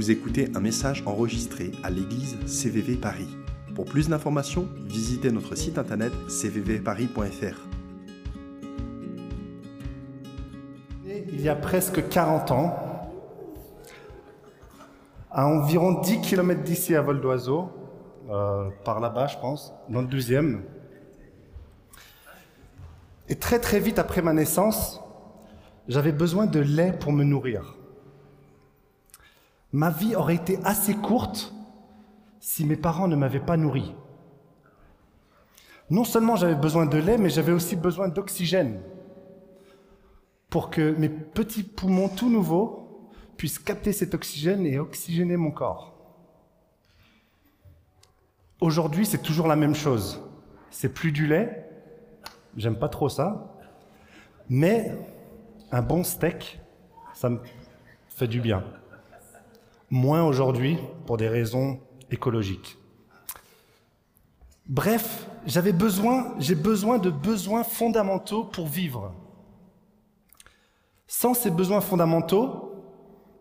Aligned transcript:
Vous 0.00 0.10
écoutez 0.10 0.50
un 0.54 0.60
message 0.60 1.02
enregistré 1.04 1.72
à 1.82 1.90
l'église 1.90 2.38
CVV 2.46 2.96
Paris. 2.96 3.28
Pour 3.74 3.84
plus 3.84 4.08
d'informations, 4.08 4.66
visitez 4.86 5.30
notre 5.30 5.54
site 5.56 5.76
internet 5.76 6.10
cvvparis.fr. 6.26 7.68
Il 11.04 11.42
y 11.42 11.50
a 11.50 11.54
presque 11.54 12.08
40 12.08 12.50
ans, 12.50 13.10
à 15.30 15.46
environ 15.46 16.00
10 16.00 16.22
km 16.22 16.62
d'ici 16.62 16.96
à 16.96 17.02
vol 17.02 17.20
d'oiseau, 17.20 17.68
euh, 18.30 18.70
par 18.86 19.00
là-bas 19.00 19.26
je 19.26 19.36
pense, 19.36 19.74
dans 19.90 20.00
le 20.00 20.08
12e, 20.08 20.60
et 23.28 23.34
très 23.34 23.58
très 23.58 23.80
vite 23.80 23.98
après 23.98 24.22
ma 24.22 24.32
naissance, 24.32 25.02
j'avais 25.88 26.12
besoin 26.12 26.46
de 26.46 26.60
lait 26.60 26.96
pour 26.98 27.12
me 27.12 27.22
nourrir. 27.22 27.76
Ma 29.72 29.90
vie 29.90 30.16
aurait 30.16 30.34
été 30.34 30.58
assez 30.64 30.94
courte 30.94 31.54
si 32.40 32.64
mes 32.64 32.76
parents 32.76 33.08
ne 33.08 33.16
m'avaient 33.16 33.38
pas 33.38 33.56
nourri. 33.56 33.94
Non 35.90 36.04
seulement 36.04 36.36
j'avais 36.36 36.54
besoin 36.54 36.86
de 36.86 36.98
lait, 36.98 37.18
mais 37.18 37.30
j'avais 37.30 37.52
aussi 37.52 37.76
besoin 37.76 38.08
d'oxygène 38.08 38.80
pour 40.48 40.70
que 40.70 40.94
mes 40.96 41.08
petits 41.08 41.62
poumons 41.62 42.08
tout 42.08 42.28
nouveaux 42.28 43.10
puissent 43.36 43.58
capter 43.58 43.92
cet 43.92 44.14
oxygène 44.14 44.66
et 44.66 44.78
oxygéner 44.78 45.36
mon 45.36 45.50
corps. 45.50 45.94
Aujourd'hui, 48.60 49.06
c'est 49.06 49.22
toujours 49.22 49.46
la 49.46 49.56
même 49.56 49.74
chose. 49.74 50.22
C'est 50.70 50.92
plus 50.92 51.12
du 51.12 51.26
lait, 51.26 51.68
j'aime 52.56 52.78
pas 52.78 52.88
trop 52.88 53.08
ça, 53.08 53.56
mais 54.48 54.96
un 55.72 55.82
bon 55.82 56.04
steak, 56.04 56.60
ça 57.14 57.30
me 57.30 57.40
fait 58.08 58.28
du 58.28 58.40
bien. 58.40 58.62
Moins 59.90 60.24
aujourd'hui 60.24 60.78
pour 61.06 61.16
des 61.16 61.28
raisons 61.28 61.80
écologiques. 62.10 62.78
Bref, 64.66 65.26
j'avais 65.46 65.72
besoin, 65.72 66.34
j'ai 66.38 66.54
besoin 66.54 66.98
de 66.98 67.10
besoins 67.10 67.64
fondamentaux 67.64 68.44
pour 68.44 68.68
vivre. 68.68 69.12
Sans 71.08 71.34
ces 71.34 71.50
besoins 71.50 71.80
fondamentaux, 71.80 72.70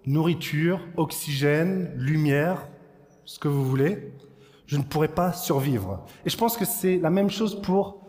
nourriture, 0.05 0.79
oxygène, 0.97 1.93
lumière, 1.95 2.67
ce 3.25 3.37
que 3.37 3.47
vous 3.47 3.63
voulez, 3.63 4.11
je 4.65 4.77
ne 4.77 4.83
pourrais 4.83 5.07
pas 5.07 5.33
survivre. 5.33 6.03
Et 6.25 6.31
je 6.31 6.37
pense 6.37 6.57
que 6.57 6.65
c'est 6.65 6.97
la 6.97 7.11
même 7.11 7.29
chose 7.29 7.61
pour 7.61 8.07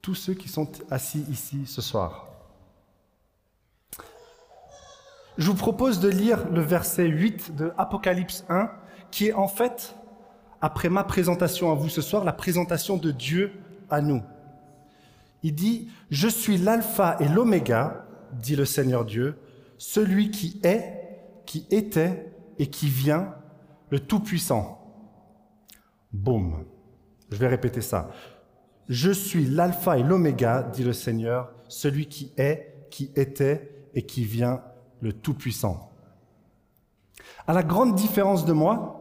tous 0.00 0.16
ceux 0.16 0.34
qui 0.34 0.48
sont 0.48 0.68
assis 0.90 1.24
ici 1.30 1.64
ce 1.64 1.80
soir. 1.80 2.31
Je 5.38 5.46
vous 5.46 5.54
propose 5.54 6.00
de 6.00 6.08
lire 6.08 6.46
le 6.50 6.60
verset 6.60 7.06
8 7.06 7.56
de 7.56 7.72
Apocalypse 7.78 8.44
1, 8.50 8.70
qui 9.10 9.28
est 9.28 9.32
en 9.32 9.48
fait, 9.48 9.96
après 10.60 10.90
ma 10.90 11.04
présentation 11.04 11.72
à 11.72 11.74
vous 11.74 11.88
ce 11.88 12.02
soir, 12.02 12.24
la 12.24 12.34
présentation 12.34 12.98
de 12.98 13.10
Dieu 13.10 13.52
à 13.88 14.02
nous. 14.02 14.22
Il 15.42 15.54
dit, 15.54 15.88
Je 16.10 16.28
suis 16.28 16.58
l'alpha 16.58 17.16
et 17.18 17.28
l'oméga, 17.28 18.04
dit 18.32 18.56
le 18.56 18.66
Seigneur 18.66 19.06
Dieu, 19.06 19.38
celui 19.78 20.30
qui 20.30 20.60
est, 20.62 21.00
qui 21.46 21.66
était 21.70 22.32
et 22.58 22.66
qui 22.66 22.88
vient, 22.88 23.34
le 23.90 24.00
Tout-Puissant. 24.00 24.78
Boum. 26.12 26.64
Je 27.30 27.36
vais 27.36 27.48
répéter 27.48 27.80
ça. 27.80 28.10
Je 28.88 29.10
suis 29.10 29.46
l'alpha 29.46 29.98
et 29.98 30.02
l'oméga, 30.02 30.62
dit 30.62 30.84
le 30.84 30.92
Seigneur, 30.92 31.52
celui 31.68 32.06
qui 32.06 32.32
est, 32.36 32.86
qui 32.90 33.10
était 33.16 33.86
et 33.94 34.02
qui 34.02 34.24
vient, 34.24 34.62
le 35.02 35.12
Tout-Puissant. 35.12 35.90
À 37.46 37.52
la 37.52 37.62
grande 37.62 37.94
différence 37.94 38.46
de 38.46 38.52
moi, 38.52 38.98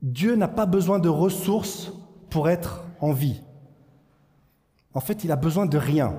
Dieu 0.00 0.36
n'a 0.36 0.48
pas 0.48 0.66
besoin 0.66 0.98
de 0.98 1.08
ressources 1.08 1.92
pour 2.30 2.48
être 2.48 2.84
en 3.00 3.12
vie. 3.12 3.42
En 4.94 5.00
fait, 5.00 5.24
il 5.24 5.32
a 5.32 5.36
besoin 5.36 5.66
de 5.66 5.76
rien. 5.76 6.16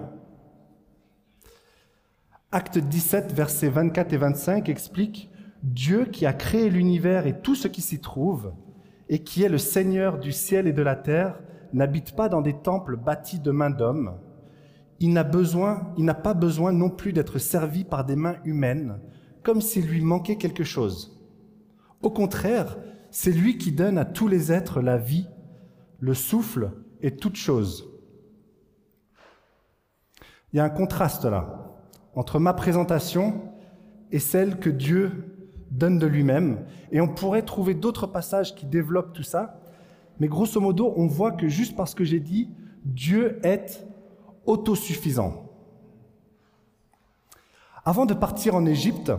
Acte 2.51 2.77
17, 2.77 3.33
versets 3.33 3.69
24 3.69 4.13
et 4.13 4.17
25 4.17 4.69
explique 4.69 5.29
Dieu 5.63 6.05
qui 6.05 6.25
a 6.25 6.33
créé 6.33 6.69
l'univers 6.69 7.27
et 7.27 7.39
tout 7.39 7.55
ce 7.55 7.67
qui 7.67 7.81
s'y 7.81 7.99
trouve, 8.01 8.53
et 9.07 9.23
qui 9.23 9.43
est 9.43 9.49
le 9.49 9.57
Seigneur 9.57 10.19
du 10.19 10.31
ciel 10.31 10.67
et 10.67 10.73
de 10.73 10.81
la 10.81 10.95
terre, 10.95 11.39
n'habite 11.73 12.15
pas 12.15 12.29
dans 12.29 12.41
des 12.41 12.53
temples 12.53 12.95
bâtis 12.95 13.39
de 13.39 13.51
main 13.51 13.69
d'hommes, 13.69 14.17
il 14.99 15.13
n'a 15.13 15.23
pas 15.23 16.33
besoin 16.33 16.71
non 16.71 16.89
plus 16.89 17.13
d'être 17.13 17.39
servi 17.39 17.83
par 17.83 18.05
des 18.05 18.15
mains 18.15 18.37
humaines, 18.43 18.99
comme 19.43 19.61
s'il 19.61 19.87
lui 19.87 20.01
manquait 20.01 20.35
quelque 20.35 20.63
chose. 20.63 21.17
Au 22.01 22.09
contraire, 22.09 22.77
c'est 23.11 23.31
lui 23.31 23.57
qui 23.57 23.71
donne 23.71 23.97
à 23.97 24.05
tous 24.05 24.27
les 24.27 24.51
êtres 24.51 24.81
la 24.81 24.97
vie, 24.97 25.27
le 25.99 26.13
souffle 26.13 26.71
et 27.01 27.15
toute 27.15 27.35
chose. 27.35 27.89
Il 30.51 30.57
y 30.57 30.59
a 30.59 30.63
un 30.63 30.69
contraste 30.69 31.25
là 31.25 31.65
entre 32.15 32.39
ma 32.39 32.53
présentation 32.53 33.41
et 34.11 34.19
celle 34.19 34.59
que 34.59 34.69
Dieu 34.69 35.35
donne 35.71 35.99
de 35.99 36.07
lui-même. 36.07 36.65
Et 36.91 36.99
on 36.99 37.07
pourrait 37.07 37.43
trouver 37.43 37.73
d'autres 37.73 38.07
passages 38.07 38.55
qui 38.55 38.65
développent 38.65 39.13
tout 39.13 39.23
ça. 39.23 39.61
Mais 40.19 40.27
grosso 40.27 40.59
modo, 40.59 40.93
on 40.97 41.07
voit 41.07 41.31
que 41.31 41.47
juste 41.47 41.75
parce 41.75 41.93
que 41.93 42.03
j'ai 42.03 42.19
dit 42.19 42.49
Dieu 42.83 43.39
est 43.43 43.87
autosuffisant. 44.49 45.45
Avant 47.85 48.05
de 48.05 48.13
partir 48.13 48.55
en 48.55 48.65
Égypte, 48.65 49.11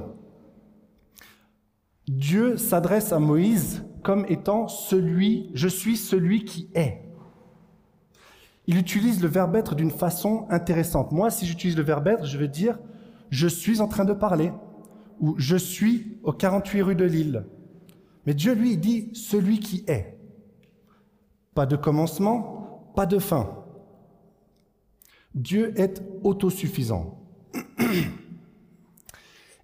Dieu 2.09 2.57
s'adresse 2.57 3.13
à 3.13 3.21
Moïse 3.21 3.85
comme 4.03 4.27
étant 4.29 4.67
celui, 4.67 5.51
je 5.55 5.69
suis 5.69 5.97
celui 5.97 6.45
qui 6.45 6.69
est. 6.75 7.03
Il 8.67 8.77
utilise 8.77 9.23
le 9.23 9.29
verbe 9.29 9.57
être 9.57 9.75
d'une 9.75 9.91
façon 9.91 10.47
intéressante. 10.51 11.13
Moi, 11.13 11.31
si 11.31 11.47
j'utilise 11.47 11.77
le 11.77 11.83
verbe 11.83 12.09
être, 12.09 12.27
je 12.27 12.37
vais 12.37 12.49
dire 12.49 12.79
je 13.31 13.47
suis 13.47 13.81
en 13.81 13.87
train 13.87 14.05
de 14.05 14.13
parler 14.13 14.53
ou 15.21 15.37
je 15.39 15.57
suis 15.57 16.19
au 16.25 16.33
48 16.33 16.83
rue 16.83 16.97
de 16.97 17.05
Lille. 17.05 17.47
Mais 18.27 18.35
Dieu, 18.35 18.55
lui, 18.55 18.77
dit 18.77 19.11
celui 19.15 19.61
qui 19.61 19.85
est. 19.87 20.19
Pas 21.55 21.67
de 21.67 21.77
commencement, 21.77 22.93
pas 22.97 23.07
de 23.07 23.19
fin. 23.19 23.61
Dieu 25.35 25.73
est 25.79 26.03
autosuffisant. 26.23 27.19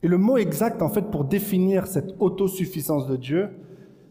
Et 0.03 0.09
le 0.09 0.19
mot 0.19 0.37
exact, 0.37 0.83
en 0.83 0.89
fait, 0.89 1.11
pour 1.11 1.25
définir 1.25 1.87
cette 1.87 2.15
autosuffisance 2.21 3.07
de 3.07 3.17
Dieu, 3.17 3.51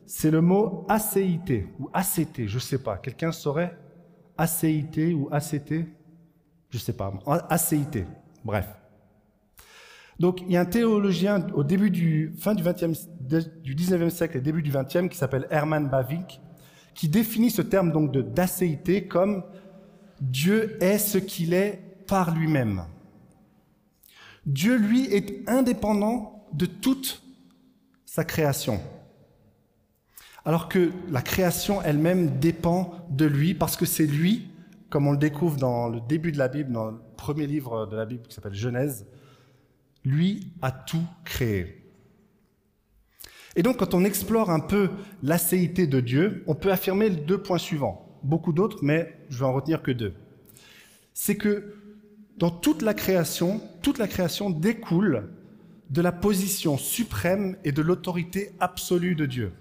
c'est 0.06 0.32
le 0.32 0.42
mot 0.42 0.86
acéité 0.90 1.68
ou 1.80 1.90
acété, 1.94 2.48
je 2.48 2.56
ne 2.56 2.62
sais 2.62 2.78
pas. 2.78 2.98
Quelqu'un 2.98 3.32
saurait? 3.32 3.78
Acéité 4.38 5.14
ou 5.14 5.30
acété 5.32 5.86
Je 6.70 6.78
ne 6.78 6.82
sais 6.82 6.94
pas. 6.94 7.14
Acéité, 7.50 8.06
bref. 8.44 8.68
Donc, 10.20 10.42
il 10.42 10.52
y 10.52 10.58
a 10.58 10.62
un 10.62 10.66
théologien 10.66 11.48
au 11.54 11.64
début 11.64 11.92
du 11.92 12.34
fin 12.38 12.56
du, 12.56 12.64
20e, 12.64 12.96
du 13.62 13.76
19e 13.76 14.10
siècle 14.10 14.38
et 14.38 14.42
début 14.42 14.62
du 14.62 14.72
20e 14.72 15.10
qui 15.10 15.18
s'appelle 15.18 15.48
Hermann 15.50 15.88
Bavinck, 15.88 16.40
qui 16.94 17.10
définit 17.10 17.52
ce 17.52 17.62
terme 17.62 17.92
donc 17.92 18.12
de 18.12 18.22
d'acéité 18.22 19.08
comme 19.08 19.44
Dieu 20.22 20.82
est 20.82 20.98
ce 20.98 21.18
qu'il 21.18 21.54
est 21.54 21.82
par 22.08 22.36
lui-même. 22.36 22.84
Dieu, 24.46 24.78
lui, 24.78 25.06
est 25.14 25.48
indépendant 25.50 26.46
de 26.54 26.66
toute 26.66 27.24
sa 28.06 28.24
création. 28.24 28.80
Alors 30.46 30.70
que 30.70 30.92
la 31.10 31.22
création 31.22 31.82
elle-même 31.82 32.40
dépend 32.40 32.94
de 33.10 33.26
lui, 33.26 33.56
parce 33.56 33.76
que 33.76 33.86
c'est 33.86 34.06
lui, 34.06 34.48
comme 34.90 35.08
on 35.08 35.12
le 35.12 35.18
découvre 35.18 35.58
dans 35.58 35.90
le 35.90 36.00
début 36.02 36.32
de 36.32 36.38
la 36.38 36.48
Bible, 36.48 36.72
dans 36.72 36.92
le 36.92 36.98
premier 37.18 37.48
livre 37.48 37.88
de 37.88 37.96
la 37.96 38.06
Bible 38.06 38.28
qui 38.28 38.36
s'appelle 38.36 38.54
Genèse, 38.54 39.08
lui 40.04 40.52
a 40.62 40.72
tout 40.72 41.04
créé. 41.24 41.82
Et 43.56 43.64
donc 43.64 43.78
quand 43.78 43.96
on 43.96 44.04
explore 44.04 44.52
un 44.52 44.60
peu 44.60 44.92
l'acéité 45.24 45.88
de 45.88 46.00
Dieu, 46.00 46.44
on 46.46 46.54
peut 46.54 46.72
affirmer 46.72 47.10
les 47.10 47.16
deux 47.16 47.42
points 47.42 47.58
suivants 47.58 48.05
beaucoup 48.26 48.54
d'autres, 48.54 48.80
mais 48.82 49.18
je 49.30 49.40
vais 49.40 49.46
en 49.46 49.54
retenir 49.54 49.82
que 49.82 49.92
deux. 49.92 50.14
C'est 51.14 51.36
que 51.36 51.76
dans 52.38 52.52
toute 52.52 52.82
la 52.82 52.94
création, 52.94 53.62
toute 53.82 53.98
la 53.98 54.08
création 54.08 54.50
découle 54.50 55.30
de 55.90 56.02
la 56.02 56.12
position 56.12 56.78
suprême 56.78 57.56
et 57.64 57.72
de 57.72 57.82
l'autorité 57.82 58.52
absolue 58.60 59.16
de 59.16 59.26
Dieu. 59.26 59.54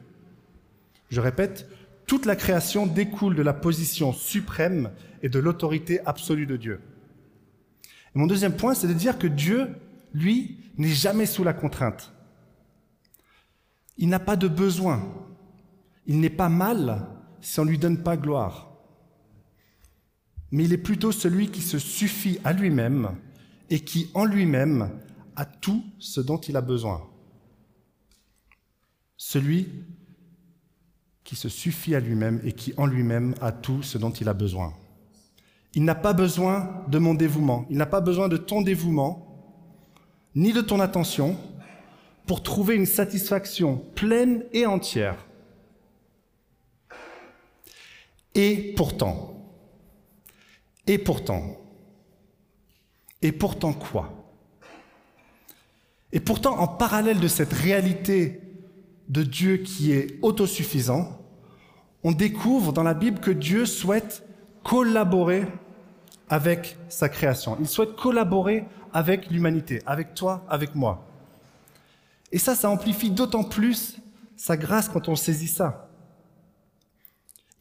Je 1.11 1.21
répète, 1.21 1.69
toute 2.07 2.27
la 2.27 2.37
création 2.37 2.87
découle 2.87 3.37
de 3.37 3.43
la 3.43 3.53
position 3.53 4.13
suprême 4.13 4.91
et 5.23 5.29
de 5.29 5.39
l'autorité 5.39 6.01
absolue 6.07 6.47
de 6.47 6.57
Dieu. 6.57 6.81
Et 8.15 8.19
mon 8.19 8.27
deuxième 8.27 8.57
point, 8.57 8.75
c'est 8.75 8.89
de 8.89 8.93
dire 8.93 9.19
que 9.19 9.27
Dieu, 9.27 9.69
lui, 10.13 10.59
n'est 10.77 10.89
jamais 10.89 11.27
sous 11.27 11.45
la 11.45 11.53
contrainte. 11.53 12.13
Il 13.97 14.09
n'a 14.09 14.19
pas 14.19 14.37
de 14.37 14.49
besoin. 14.49 15.03
Il 16.07 16.21
n'est 16.21 16.31
pas 16.31 16.49
mal 16.49 17.07
si 17.45 17.61
on 17.61 17.65
ne 17.65 17.71
lui 17.71 17.79
donne 17.79 18.03
pas 18.03 18.17
gloire. 18.17 18.73
Mais 20.51 20.65
il 20.65 20.73
est 20.73 20.79
plutôt 20.79 21.13
celui 21.13 21.51
qui 21.51 21.61
se 21.61 21.79
suffit 21.79 22.39
à 22.45 22.53
lui-même 22.53 23.17
et 23.71 23.81
qui 23.81 24.11
en 24.15 24.25
lui-même 24.25 24.91
à 25.37 25.45
tout 25.45 25.85
ce 25.99 26.21
dont 26.21 26.39
il 26.39 26.57
a 26.57 26.61
besoin. 26.61 27.03
Celui 29.17 29.69
qui 31.23 31.37
se 31.37 31.49
suffit 31.49 31.95
à 31.95 32.01
lui-même 32.01 32.41
et 32.45 32.53
qui 32.53 32.73
en 32.77 32.87
lui-même 32.87 33.35
a 33.41 33.53
tout 33.53 33.83
ce 33.83 33.99
dont 33.99 34.11
il 34.11 34.29
a 34.29 34.35
besoin. 34.35 34.75
Il 35.75 35.85
n'a 35.85 35.95
pas 35.95 36.13
besoin 36.13 36.85
de 36.89 36.99
mon 36.99 37.15
dévouement, 37.15 37.67
il 37.69 37.77
n'a 37.77 37.87
pas 37.87 38.01
besoin 38.01 38.29
de 38.29 38.37
ton 38.37 38.63
dévouement, 38.63 39.61
ni 40.35 40.53
de 40.53 40.61
ton 40.61 40.81
attention, 40.81 41.37
pour 42.27 42.43
trouver 42.43 42.77
une 42.77 42.87
satisfaction 42.87 43.79
pleine 43.95 44.45
et 44.53 44.67
entière. 44.67 45.27
Et 48.35 48.75
pourtant, 48.77 49.35
et 50.87 50.99
pourtant, 50.99 51.57
et 53.23 53.33
pourtant 53.33 53.73
quoi? 53.73 54.13
Et 56.13 56.21
pourtant, 56.21 56.59
en 56.59 56.69
parallèle 56.69 57.21
de 57.21 57.29
cette 57.29 57.53
réalité 57.53 58.41
de 59.09 59.23
Dieu 59.23 59.59
qui 59.59 59.93
est 59.93 60.19
autosuffisant, 60.23 61.19
on 62.03 62.13
découvre 62.13 62.73
dans 62.73 62.83
la 62.83 62.95
Bible 62.95 63.21
que 63.21 63.31
Dieu 63.31 63.67
souhaite 63.67 64.27
collaborer 64.63 65.47
avec 66.29 66.77
sa 66.89 67.09
création. 67.09 67.57
Il 67.61 67.69
souhaite 67.69 67.97
collaborer 67.97 68.65
avec 68.93 69.31
l'humanité, 69.31 69.83
avec 69.87 70.15
toi, 70.15 70.45
avec 70.49 70.75
moi. 70.75 71.07
Et 72.31 72.39
ça, 72.39 72.55
ça 72.55 72.71
amplifie 72.71 73.11
d'autant 73.11 73.45
plus 73.45 73.99
sa 74.37 74.57
grâce 74.57 74.89
quand 74.89 75.09
on 75.09 75.17
saisit 75.17 75.49
ça. 75.49 75.89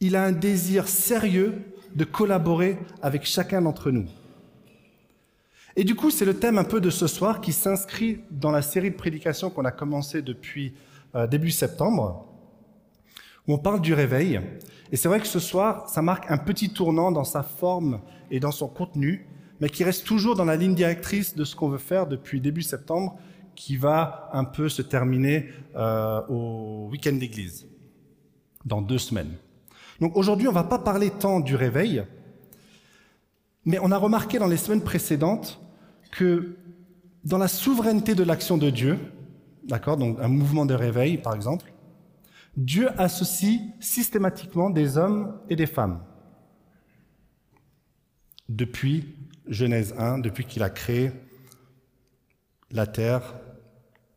Il 0.06 0.16
a 0.16 0.24
un 0.24 0.32
désir 0.32 0.86
sérieux 0.86 1.62
de 1.94 2.04
collaborer 2.04 2.76
avec 3.00 3.24
chacun 3.24 3.62
d'entre 3.62 3.90
nous. 3.90 4.04
Et 5.76 5.84
du 5.84 5.94
coup, 5.94 6.10
c'est 6.10 6.26
le 6.26 6.34
thème 6.34 6.58
un 6.58 6.64
peu 6.64 6.78
de 6.78 6.90
ce 6.90 7.06
soir 7.06 7.40
qui 7.40 7.54
s'inscrit 7.54 8.20
dans 8.30 8.50
la 8.50 8.60
série 8.60 8.90
de 8.90 8.96
prédications 8.96 9.48
qu'on 9.48 9.64
a 9.64 9.70
commencé 9.70 10.20
depuis 10.20 10.74
euh, 11.14 11.26
début 11.26 11.50
septembre, 11.50 12.26
où 13.48 13.54
on 13.54 13.58
parle 13.58 13.80
du 13.80 13.94
réveil. 13.94 14.42
Et 14.92 14.98
c'est 14.98 15.08
vrai 15.08 15.20
que 15.20 15.26
ce 15.26 15.38
soir, 15.38 15.88
ça 15.88 16.02
marque 16.02 16.30
un 16.30 16.36
petit 16.36 16.68
tournant 16.68 17.10
dans 17.10 17.24
sa 17.24 17.42
forme 17.42 18.02
et 18.30 18.40
dans 18.40 18.52
son 18.52 18.68
contenu, 18.68 19.26
mais 19.58 19.70
qui 19.70 19.84
reste 19.84 20.04
toujours 20.04 20.36
dans 20.36 20.44
la 20.44 20.56
ligne 20.56 20.74
directrice 20.74 21.34
de 21.34 21.44
ce 21.44 21.56
qu'on 21.56 21.70
veut 21.70 21.78
faire 21.78 22.06
depuis 22.06 22.42
début 22.42 22.60
septembre, 22.60 23.16
qui 23.54 23.78
va 23.78 24.28
un 24.34 24.44
peu 24.44 24.68
se 24.68 24.82
terminer 24.82 25.48
euh, 25.76 26.20
au 26.28 26.90
week-end 26.90 27.14
d'église, 27.14 27.66
dans 28.66 28.82
deux 28.82 28.98
semaines. 28.98 29.32
Donc 30.00 30.16
aujourd'hui, 30.16 30.48
on 30.48 30.50
ne 30.50 30.56
va 30.56 30.64
pas 30.64 30.78
parler 30.78 31.10
tant 31.10 31.40
du 31.40 31.56
réveil, 31.56 32.04
mais 33.64 33.78
on 33.80 33.90
a 33.90 33.96
remarqué 33.96 34.38
dans 34.38 34.46
les 34.46 34.56
semaines 34.56 34.82
précédentes 34.82 35.60
que 36.10 36.56
dans 37.24 37.38
la 37.38 37.48
souveraineté 37.48 38.14
de 38.14 38.22
l'action 38.22 38.58
de 38.58 38.70
Dieu, 38.70 38.98
d'accord, 39.64 39.96
donc 39.96 40.18
un 40.20 40.28
mouvement 40.28 40.66
de 40.66 40.74
réveil 40.74 41.18
par 41.18 41.34
exemple, 41.34 41.72
Dieu 42.56 42.88
associe 43.00 43.60
systématiquement 43.80 44.70
des 44.70 44.96
hommes 44.96 45.38
et 45.48 45.56
des 45.56 45.66
femmes. 45.66 46.00
Depuis 48.48 49.16
Genèse 49.48 49.94
1, 49.98 50.18
depuis 50.18 50.44
qu'il 50.44 50.62
a 50.62 50.70
créé 50.70 51.10
la 52.70 52.86
terre, 52.86 53.34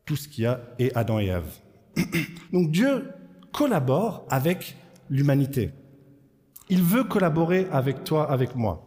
tout 0.05 0.15
ce 0.15 0.27
qu'il 0.27 0.43
y 0.43 0.47
a, 0.47 0.61
et 0.79 0.93
Adam 0.95 1.19
et 1.19 1.27
Ève. 1.27 1.49
Donc 2.53 2.71
Dieu 2.71 3.09
collabore 3.51 4.25
avec 4.29 4.75
l'humanité. 5.09 5.71
Il 6.69 6.81
veut 6.81 7.03
collaborer 7.03 7.67
avec 7.71 8.03
toi, 8.03 8.29
avec 8.29 8.55
moi. 8.55 8.83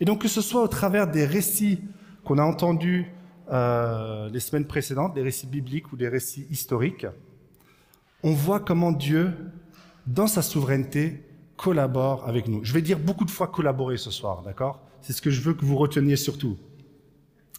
Et 0.00 0.04
donc 0.04 0.22
que 0.22 0.28
ce 0.28 0.40
soit 0.40 0.62
au 0.62 0.68
travers 0.68 1.06
des 1.06 1.24
récits 1.24 1.80
qu'on 2.24 2.38
a 2.38 2.42
entendus 2.42 3.06
euh, 3.50 4.28
les 4.28 4.40
semaines 4.40 4.66
précédentes, 4.66 5.14
des 5.14 5.22
récits 5.22 5.46
bibliques 5.46 5.92
ou 5.92 5.96
des 5.96 6.08
récits 6.08 6.46
historiques, 6.50 7.06
on 8.22 8.32
voit 8.32 8.60
comment 8.60 8.92
Dieu, 8.92 9.32
dans 10.06 10.26
sa 10.26 10.42
souveraineté, 10.42 11.24
collabore 11.56 12.28
avec 12.28 12.48
nous. 12.48 12.64
Je 12.64 12.72
vais 12.72 12.82
dire 12.82 12.98
beaucoup 12.98 13.24
de 13.24 13.30
fois 13.30 13.48
collaborer 13.48 13.96
ce 13.96 14.10
soir, 14.10 14.42
d'accord? 14.42 14.80
C'est 15.02 15.12
ce 15.12 15.22
que 15.22 15.30
je 15.30 15.40
veux 15.40 15.54
que 15.54 15.64
vous 15.64 15.76
reteniez 15.76 16.16
surtout. 16.16 16.56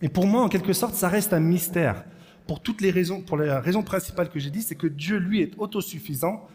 Et 0.01 0.09
pour 0.09 0.25
moi, 0.25 0.41
en 0.41 0.49
quelque 0.49 0.73
sorte, 0.73 0.95
ça 0.95 1.09
reste 1.09 1.33
un 1.33 1.39
mystère. 1.39 2.03
Pour 2.47 2.61
toutes 2.61 2.81
les 2.81 2.91
raisons, 2.91 3.21
pour 3.21 3.37
la 3.37 3.59
raison 3.59 3.83
principale 3.83 4.29
que 4.29 4.39
j'ai 4.39 4.49
dit, 4.49 4.61
c'est 4.61 4.75
que 4.75 4.87
Dieu, 4.87 5.17
lui, 5.17 5.41
est 5.41 5.53
autosuffisant, 5.57 6.47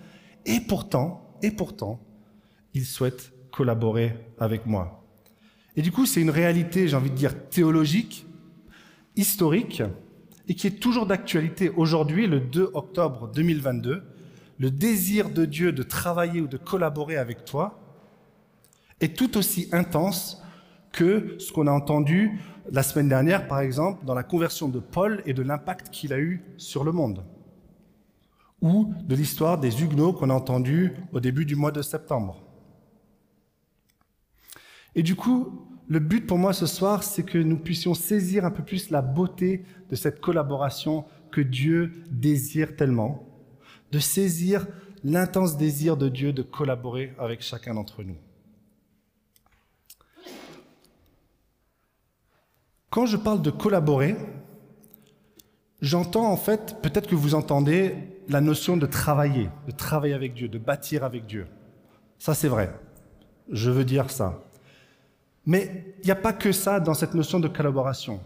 et 0.46 0.60
pourtant, 0.60 1.36
et 1.42 1.50
pourtant, 1.50 2.00
il 2.72 2.84
souhaite 2.84 3.32
collaborer 3.52 4.16
avec 4.38 4.66
moi. 4.66 5.04
Et 5.76 5.82
du 5.82 5.92
coup, 5.92 6.06
c'est 6.06 6.22
une 6.22 6.30
réalité, 6.30 6.88
j'ai 6.88 6.96
envie 6.96 7.10
de 7.10 7.16
dire, 7.16 7.48
théologique, 7.50 8.26
historique, 9.16 9.82
et 10.48 10.54
qui 10.54 10.66
est 10.66 10.80
toujours 10.80 11.06
d'actualité 11.06 11.70
aujourd'hui, 11.70 12.26
le 12.26 12.40
2 12.40 12.70
octobre 12.74 13.30
2022. 13.34 14.02
Le 14.58 14.70
désir 14.70 15.28
de 15.28 15.44
Dieu 15.44 15.72
de 15.72 15.82
travailler 15.82 16.40
ou 16.40 16.48
de 16.48 16.56
collaborer 16.56 17.16
avec 17.16 17.44
toi 17.44 17.78
est 19.00 19.14
tout 19.14 19.36
aussi 19.36 19.68
intense 19.72 20.42
que 20.92 21.36
ce 21.38 21.52
qu'on 21.52 21.66
a 21.66 21.72
entendu 21.72 22.40
la 22.70 22.82
semaine 22.82 23.08
dernière, 23.08 23.48
par 23.48 23.60
exemple, 23.60 24.06
dans 24.06 24.14
la 24.14 24.22
conversion 24.22 24.68
de 24.68 24.78
Paul 24.78 25.22
et 25.26 25.34
de 25.34 25.42
l'impact 25.42 25.90
qu'il 25.90 26.12
a 26.14 26.18
eu 26.18 26.42
sur 26.56 26.84
le 26.84 26.92
monde. 26.92 27.22
Ou 28.62 28.92
de 29.02 29.14
l'histoire 29.14 29.58
des 29.58 29.82
Huguenots 29.82 30.12
qu'on 30.12 30.30
a 30.30 30.34
entendu 30.34 30.92
au 31.12 31.20
début 31.20 31.44
du 31.44 31.56
mois 31.56 31.72
de 31.72 31.82
septembre. 31.82 32.42
Et 34.94 35.02
du 35.02 35.14
coup, 35.14 35.66
le 35.88 36.00
but 36.00 36.26
pour 36.26 36.38
moi 36.38 36.52
ce 36.52 36.66
soir, 36.66 37.02
c'est 37.02 37.22
que 37.22 37.38
nous 37.38 37.58
puissions 37.58 37.94
saisir 37.94 38.44
un 38.44 38.50
peu 38.50 38.64
plus 38.64 38.90
la 38.90 39.02
beauté 39.02 39.64
de 39.90 39.94
cette 39.94 40.20
collaboration 40.20 41.04
que 41.30 41.40
Dieu 41.40 41.92
désire 42.10 42.76
tellement, 42.76 43.28
de 43.92 43.98
saisir 43.98 44.66
l'intense 45.04 45.56
désir 45.56 45.96
de 45.96 46.08
Dieu 46.08 46.32
de 46.32 46.42
collaborer 46.42 47.14
avec 47.18 47.42
chacun 47.42 47.74
d'entre 47.74 48.02
nous. 48.02 48.16
Quand 52.90 53.06
je 53.06 53.18
parle 53.18 53.42
de 53.42 53.50
collaborer, 53.50 54.16
j'entends 55.82 56.32
en 56.32 56.36
fait, 56.36 56.80
peut-être 56.82 57.08
que 57.08 57.14
vous 57.14 57.34
entendez 57.34 57.94
la 58.28 58.40
notion 58.40 58.76
de 58.76 58.86
travailler, 58.86 59.48
de 59.66 59.72
travailler 59.72 60.14
avec 60.14 60.34
Dieu, 60.34 60.48
de 60.48 60.58
bâtir 60.58 61.04
avec 61.04 61.26
Dieu. 61.26 61.46
Ça 62.18 62.34
c'est 62.34 62.48
vrai. 62.48 62.72
Je 63.50 63.70
veux 63.70 63.84
dire 63.84 64.10
ça. 64.10 64.42
Mais 65.44 65.94
il 66.02 66.06
n'y 66.06 66.10
a 66.10 66.16
pas 66.16 66.32
que 66.32 66.50
ça 66.50 66.80
dans 66.80 66.94
cette 66.94 67.14
notion 67.14 67.38
de 67.38 67.48
collaboration. 67.48 68.20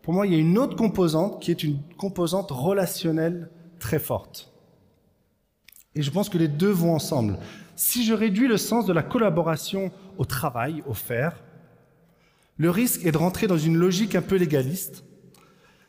Pour 0.00 0.14
moi, 0.14 0.26
il 0.26 0.32
y 0.32 0.36
a 0.36 0.38
une 0.38 0.58
autre 0.58 0.76
composante 0.76 1.42
qui 1.42 1.50
est 1.50 1.62
une 1.62 1.80
composante 1.96 2.50
relationnelle 2.50 3.50
très 3.78 3.98
forte. 3.98 4.52
Et 5.94 6.02
je 6.02 6.10
pense 6.10 6.28
que 6.28 6.38
les 6.38 6.48
deux 6.48 6.70
vont 6.70 6.94
ensemble. 6.94 7.38
Si 7.76 8.04
je 8.04 8.14
réduis 8.14 8.48
le 8.48 8.56
sens 8.56 8.86
de 8.86 8.92
la 8.92 9.02
collaboration 9.02 9.90
au 10.18 10.24
travail, 10.24 10.82
au 10.86 10.94
faire, 10.94 11.42
le 12.56 12.70
risque 12.70 13.04
est 13.04 13.12
de 13.12 13.18
rentrer 13.18 13.46
dans 13.46 13.58
une 13.58 13.76
logique 13.76 14.14
un 14.14 14.22
peu 14.22 14.36
légaliste, 14.36 15.04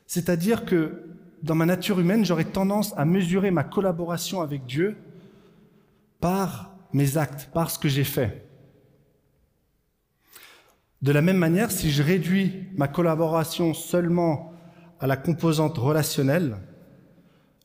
c'est-à-dire 0.07 0.65
que 0.65 1.03
dans 1.45 1.55
ma 1.55 1.67
nature 1.67 1.99
humaine, 1.99 2.25
j'aurais 2.25 2.45
tendance 2.45 2.93
à 2.97 3.05
mesurer 3.05 3.51
ma 3.51 3.63
collaboration 3.63 4.41
avec 4.41 4.65
Dieu 4.65 4.97
par 6.19 6.75
mes 6.91 7.17
actes, 7.17 7.51
par 7.53 7.69
ce 7.69 7.77
que 7.77 7.87
j'ai 7.87 8.03
fait. 8.03 8.47
De 11.03 11.11
la 11.11 11.21
même 11.21 11.37
manière, 11.37 11.69
si 11.69 11.91
je 11.91 12.01
réduis 12.01 12.67
ma 12.75 12.87
collaboration 12.87 13.75
seulement 13.75 14.53
à 14.99 15.05
la 15.05 15.17
composante 15.17 15.77
relationnelle, 15.77 16.57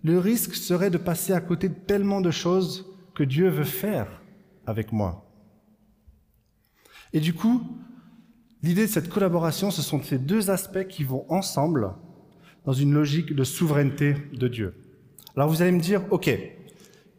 le 0.04 0.18
risque 0.18 0.54
serait 0.54 0.90
de 0.90 0.98
passer 0.98 1.32
à 1.32 1.40
côté 1.40 1.70
de 1.70 1.74
tellement 1.74 2.20
de 2.20 2.30
choses 2.30 2.86
que 3.14 3.22
Dieu 3.24 3.48
veut 3.48 3.64
faire 3.64 4.20
avec 4.66 4.92
moi. 4.92 5.24
Et 7.14 7.20
du 7.20 7.32
coup, 7.32 7.62
l'idée 8.62 8.86
de 8.86 8.92
cette 8.92 9.08
collaboration, 9.08 9.70
ce 9.70 9.80
sont 9.80 10.02
ces 10.02 10.18
deux 10.18 10.50
aspects 10.50 10.86
qui 10.86 11.02
vont 11.02 11.24
ensemble 11.30 11.94
dans 12.64 12.72
une 12.72 12.92
logique 12.92 13.34
de 13.34 13.44
souveraineté 13.44 14.14
de 14.32 14.48
Dieu. 14.48 14.74
Alors 15.36 15.48
vous 15.48 15.62
allez 15.62 15.72
me 15.72 15.80
dire, 15.80 16.02
OK, 16.10 16.30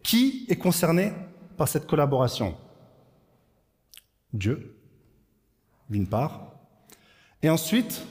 qui 0.04 0.46
est 0.50 0.58
concerné 0.58 1.14
par 1.58 1.68
cette 1.68 1.88
collaboration? 1.88 2.56
Dieu 4.34 4.76
d'une 5.90 6.08
part, 6.08 6.54
et 7.44 7.50
ensuite 7.50 8.02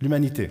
l'humanité. 0.00 0.50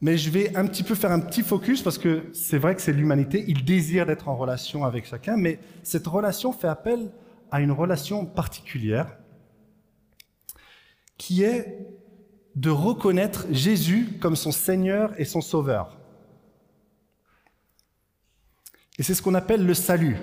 Mais 0.00 0.18
je 0.18 0.28
vais 0.28 0.54
un 0.54 0.66
petit 0.66 0.82
peu 0.82 0.94
faire 0.94 1.10
un 1.10 1.20
petit 1.20 1.42
focus 1.42 1.80
parce 1.80 1.96
que 1.96 2.24
c'est 2.34 2.58
vrai 2.58 2.74
que 2.74 2.82
c'est 2.82 2.92
l'humanité, 2.92 3.42
il 3.48 3.64
désire 3.64 4.04
d'être 4.04 4.28
en 4.28 4.36
relation 4.36 4.84
avec 4.84 5.06
chacun, 5.06 5.38
mais 5.38 5.58
cette 5.82 6.06
relation 6.06 6.52
fait 6.52 6.68
appel 6.68 7.10
à 7.50 7.62
une 7.62 7.72
relation 7.72 8.26
particulière 8.26 9.16
qui 11.16 11.42
est 11.42 11.88
de 12.56 12.70
reconnaître 12.70 13.46
Jésus 13.50 14.16
comme 14.20 14.36
son 14.36 14.52
Seigneur 14.52 15.12
et 15.18 15.24
son 15.24 15.40
Sauveur. 15.40 15.98
Et 18.98 19.02
c'est 19.02 19.14
ce 19.14 19.22
qu'on 19.22 19.34
appelle 19.34 19.66
le 19.66 19.74
salut. 19.74 20.16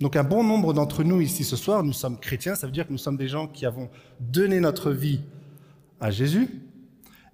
Donc 0.00 0.16
un 0.16 0.24
bon 0.24 0.44
nombre 0.44 0.74
d'entre 0.74 1.02
nous 1.02 1.22
ici 1.22 1.44
ce 1.44 1.56
soir, 1.56 1.82
nous 1.82 1.94
sommes 1.94 2.18
chrétiens, 2.18 2.54
ça 2.54 2.66
veut 2.66 2.72
dire 2.72 2.86
que 2.86 2.92
nous 2.92 2.98
sommes 2.98 3.16
des 3.16 3.28
gens 3.28 3.46
qui 3.46 3.64
avons 3.64 3.88
donné 4.20 4.60
notre 4.60 4.90
vie 4.90 5.22
à 6.00 6.10
Jésus, 6.10 6.50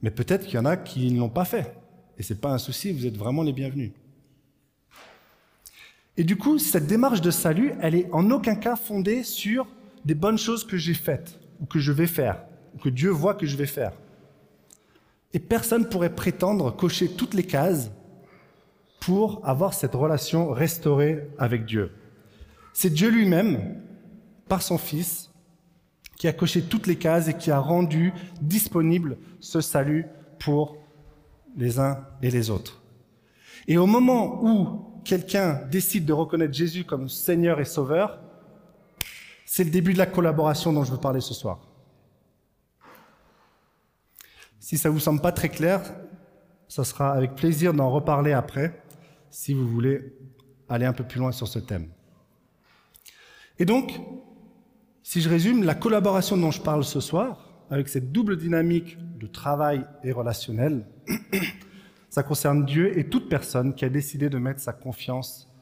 mais 0.03 0.13
peut-être 0.13 0.47
qu'il 0.47 0.55
y 0.55 0.59
en 0.59 0.65
a 0.65 0.77
qui 0.77 1.11
ne 1.11 1.19
l'ont 1.19 1.29
pas 1.29 1.45
fait. 1.45 1.75
Et 2.19 2.23
ce 2.23 2.33
n'est 2.33 2.39
pas 2.39 2.53
un 2.53 2.59
souci, 2.59 2.93
vous 2.93 3.07
êtes 3.07 3.17
vraiment 3.17 3.43
les 3.43 3.53
bienvenus. 3.53 3.91
Et 6.17 6.23
du 6.23 6.37
coup, 6.37 6.59
cette 6.59 6.87
démarche 6.87 7.21
de 7.21 7.31
salut, 7.31 7.73
elle 7.81 7.97
est 7.97 8.09
en 8.13 8.31
aucun 8.31 8.55
cas 8.55 8.77
fondée 8.77 9.25
sur 9.25 9.67
des 10.05 10.15
bonnes 10.15 10.39
choses 10.39 10.65
que 10.65 10.77
j'ai 10.77 10.95
faites, 10.95 11.41
ou 11.61 11.67
que 11.67 11.81
je 11.81 11.91
vais 11.91 12.07
faire, 12.07 12.45
ou 12.75 12.79
que 12.79 12.91
Dieu 12.91 13.11
voit 13.11 13.35
que 13.35 13.47
je 13.47 13.57
vais 13.57 13.67
faire. 13.67 13.93
Et 15.35 15.39
personne 15.39 15.89
pourrait 15.89 16.15
prétendre 16.15 16.75
cocher 16.75 17.09
toutes 17.09 17.35
les 17.35 17.45
cases 17.45 17.91
pour 19.01 19.41
avoir 19.45 19.75
cette 19.75 19.95
relation 19.95 20.51
restaurée 20.51 21.29
avec 21.39 21.65
Dieu. 21.65 21.93
C'est 22.73 22.91
Dieu 22.91 23.11
lui-même, 23.11 23.81
par 24.49 24.63
son 24.63 24.79
Fils, 24.79 25.31
qui 26.17 26.29
a 26.29 26.33
coché 26.33 26.63
toutes 26.63 26.87
les 26.87 26.97
cases 26.97 27.29
et 27.29 27.35
qui 27.35 27.51
a 27.51 27.59
rendu 27.59 28.13
disponible 28.41 29.19
ce 29.41 29.61
salut 29.61 30.07
pour 30.39 30.77
les 31.57 31.79
uns 31.81 31.99
et 32.23 32.31
les 32.31 32.51
autres. 32.51 32.83
Et 33.67 33.77
au 33.77 33.87
moment 33.87 34.45
où 34.45 35.01
quelqu'un 35.05 35.63
décide 35.71 36.05
de 36.05 36.13
reconnaître 36.13 36.55
Jésus 36.55 36.85
comme 36.85 37.09
Seigneur 37.09 37.61
et 37.61 37.65
Sauveur, 37.65 38.21
c'est 39.45 39.65
le 39.65 39.71
début 39.71 39.93
de 39.93 39.99
la 39.99 40.07
collaboration 40.07 40.73
dont 40.73 40.85
je 40.85 40.93
veux 40.93 41.01
parler 41.01 41.21
ce 41.21 41.35
soir. 41.35 41.61
Si 44.73 44.79
ça 44.79 44.89
vous 44.89 45.01
semble 45.01 45.21
pas 45.21 45.33
très 45.33 45.51
clair, 45.51 45.83
ça 46.67 46.83
sera 46.83 47.13
avec 47.13 47.35
plaisir 47.35 47.75
d'en 47.75 47.91
reparler 47.91 48.33
après, 48.33 48.83
si 49.29 49.53
vous 49.53 49.69
voulez 49.69 50.17
aller 50.67 50.87
un 50.87 50.95
peu 50.95 51.05
plus 51.05 51.21
loin 51.21 51.31
sur 51.31 51.47
ce 51.47 51.59
thème. 51.59 51.91
Et 53.59 53.67
donc, 53.67 54.01
si 55.03 55.21
je 55.21 55.29
résume, 55.29 55.63
la 55.63 55.75
collaboration 55.75 56.39
dont 56.39 56.51
je 56.51 56.63
parle 56.63 56.85
ce 56.85 57.01
soir, 57.01 57.53
avec 57.69 57.87
cette 57.87 58.13
double 58.13 58.39
dynamique 58.39 58.97
de 59.19 59.27
travail 59.27 59.85
et 60.05 60.11
relationnel, 60.11 60.87
ça 62.09 62.23
concerne 62.23 62.65
Dieu 62.65 62.99
et 62.99 63.11
toute 63.11 63.29
personne 63.29 63.75
qui 63.75 63.85
a 63.85 63.91
décidé 63.91 64.31
de 64.31 64.39
mettre 64.39 64.61
sa 64.61 64.73
confiance 64.73 65.53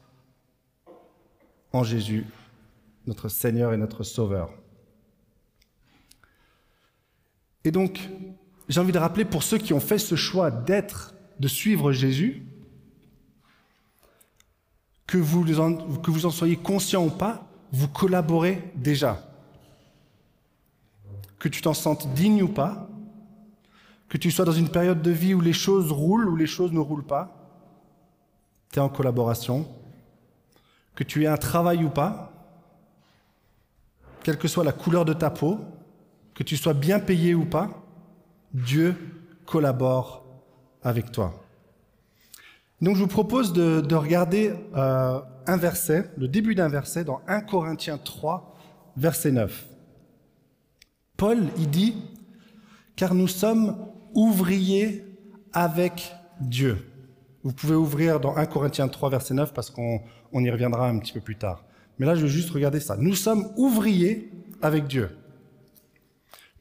en 1.73 1.83
Jésus, 1.83 2.25
notre 3.07 3.27
Seigneur 3.27 3.73
et 3.73 3.77
notre 3.77 4.03
Sauveur. 4.03 4.53
Et 7.65 7.71
donc, 7.71 8.09
j'ai 8.71 8.79
envie 8.79 8.93
de 8.93 8.99
rappeler 8.99 9.25
pour 9.25 9.43
ceux 9.43 9.57
qui 9.57 9.73
ont 9.73 9.81
fait 9.81 9.97
ce 9.97 10.15
choix 10.15 10.49
d'être, 10.49 11.13
de 11.41 11.49
suivre 11.49 11.91
Jésus, 11.91 12.45
que 15.05 15.17
vous, 15.17 15.59
en, 15.59 15.97
que 15.97 16.09
vous 16.09 16.25
en 16.25 16.29
soyez 16.29 16.55
conscient 16.55 17.05
ou 17.05 17.09
pas, 17.09 17.45
vous 17.73 17.89
collaborez 17.89 18.71
déjà. 18.75 19.21
Que 21.37 21.49
tu 21.49 21.61
t'en 21.61 21.73
sentes 21.73 22.13
digne 22.13 22.43
ou 22.43 22.47
pas, 22.47 22.87
que 24.07 24.17
tu 24.17 24.31
sois 24.31 24.45
dans 24.45 24.53
une 24.53 24.69
période 24.69 25.01
de 25.01 25.11
vie 25.11 25.33
où 25.33 25.41
les 25.41 25.51
choses 25.51 25.91
roulent 25.91 26.29
ou 26.29 26.37
les 26.37 26.47
choses 26.47 26.71
ne 26.71 26.79
roulent 26.79 27.05
pas, 27.05 27.49
tu 28.71 28.79
es 28.79 28.81
en 28.81 28.87
collaboration, 28.87 29.67
que 30.95 31.03
tu 31.03 31.23
aies 31.23 31.27
un 31.27 31.35
travail 31.35 31.83
ou 31.83 31.89
pas, 31.89 32.31
quelle 34.23 34.37
que 34.37 34.47
soit 34.47 34.63
la 34.63 34.71
couleur 34.71 35.03
de 35.03 35.11
ta 35.11 35.29
peau, 35.29 35.59
que 36.35 36.43
tu 36.43 36.55
sois 36.55 36.73
bien 36.73 37.01
payé 37.01 37.35
ou 37.35 37.43
pas, 37.43 37.69
Dieu 38.53 38.95
collabore 39.45 40.25
avec 40.83 41.11
toi. 41.11 41.41
Donc 42.81 42.95
je 42.95 43.01
vous 43.01 43.07
propose 43.07 43.53
de, 43.53 43.95
regarder 43.95 44.53
euh, 44.75 45.19
un 45.45 45.57
verset, 45.57 46.09
le 46.17 46.27
début 46.27 46.55
d'un 46.55 46.67
verset 46.67 47.03
dans 47.03 47.21
1 47.27 47.41
Corinthiens 47.41 47.99
3, 48.03 48.55
verset 48.97 49.31
9. 49.31 49.67
Paul, 51.15 51.37
il 51.57 51.69
dit, 51.69 51.95
car 52.95 53.13
nous 53.13 53.27
sommes 53.27 53.77
ouvriers 54.15 55.05
avec 55.53 56.13
Dieu. 56.39 56.87
Vous 57.43 57.53
pouvez 57.53 57.75
ouvrir 57.75 58.19
dans 58.19 58.35
1 58.35 58.45
Corinthiens 58.47 58.87
3, 58.87 59.09
verset 59.09 59.35
9, 59.35 59.53
parce 59.53 59.69
qu'on 59.69 60.01
y 60.33 60.49
reviendra 60.49 60.87
un 60.87 60.97
petit 60.97 61.13
peu 61.13 61.21
plus 61.21 61.37
tard. 61.37 61.63
Mais 61.99 62.05
là, 62.07 62.15
je 62.15 62.21
veux 62.21 62.27
juste 62.27 62.49
regarder 62.49 62.79
ça. 62.79 62.97
Nous 62.97 63.13
sommes 63.13 63.51
ouvriers 63.57 64.31
avec 64.61 64.87
Dieu. 64.87 65.09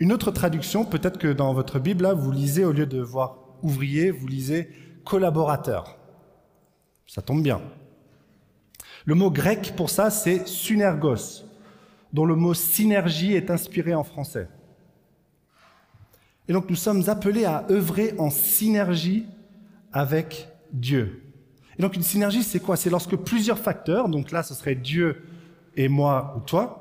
Une 0.00 0.12
autre 0.12 0.30
traduction, 0.30 0.84
peut-être 0.84 1.18
que 1.18 1.28
dans 1.28 1.52
votre 1.52 1.78
Bible, 1.78 2.04
là, 2.04 2.14
vous 2.14 2.32
lisez, 2.32 2.64
au 2.64 2.72
lieu 2.72 2.86
de 2.86 3.00
voir 3.00 3.36
ouvrier, 3.62 4.10
vous 4.10 4.26
lisez 4.26 4.70
collaborateur. 5.04 5.98
Ça 7.06 7.22
tombe 7.22 7.42
bien. 7.42 7.60
Le 9.04 9.14
mot 9.14 9.30
grec 9.30 9.74
pour 9.76 9.90
ça, 9.90 10.10
c'est 10.10 10.48
synergos 10.48 11.44
dont 12.12 12.24
le 12.24 12.34
mot 12.34 12.54
synergie 12.54 13.34
est 13.34 13.50
inspiré 13.50 13.94
en 13.94 14.02
français. 14.02 14.48
Et 16.48 16.52
donc 16.52 16.68
nous 16.68 16.76
sommes 16.76 17.08
appelés 17.08 17.44
à 17.44 17.66
œuvrer 17.70 18.14
en 18.18 18.30
synergie 18.30 19.26
avec 19.92 20.48
Dieu. 20.72 21.22
Et 21.78 21.82
donc 21.82 21.94
une 21.94 22.02
synergie, 22.02 22.42
c'est 22.42 22.58
quoi? 22.58 22.76
C'est 22.76 22.90
lorsque 22.90 23.16
plusieurs 23.16 23.58
facteurs, 23.58 24.08
donc 24.08 24.32
là 24.32 24.42
ce 24.42 24.54
serait 24.54 24.74
Dieu 24.74 25.22
et 25.76 25.88
moi 25.88 26.34
ou 26.36 26.40
toi, 26.40 26.79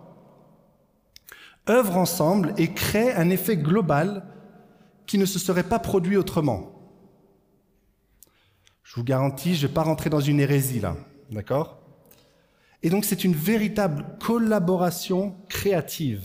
œuvrent 1.70 1.98
ensemble 1.98 2.54
et 2.58 2.74
créent 2.74 3.14
un 3.16 3.30
effet 3.30 3.58
global 3.58 4.26
qui 5.06 5.18
ne 5.18 5.26
se 5.26 5.40
serait 5.40 5.64
pas 5.64 5.80
produit 5.80 6.18
autrement. 6.18 6.72
Je 8.84 8.96
vous 8.96 9.04
garantis, 9.04 9.56
je 9.56 9.64
ne 9.64 9.68
vais 9.68 9.74
pas 9.74 9.84
rentrer 9.84 10.10
dans 10.10 10.20
une 10.20 10.40
hérésie 10.40 10.80
là, 10.80 10.96
d'accord? 11.30 11.80
Et 12.82 12.90
donc 12.90 13.06
c'est 13.06 13.24
une 13.24 13.36
véritable 13.36 14.06
collaboration 14.20 15.36
créative. 15.48 16.24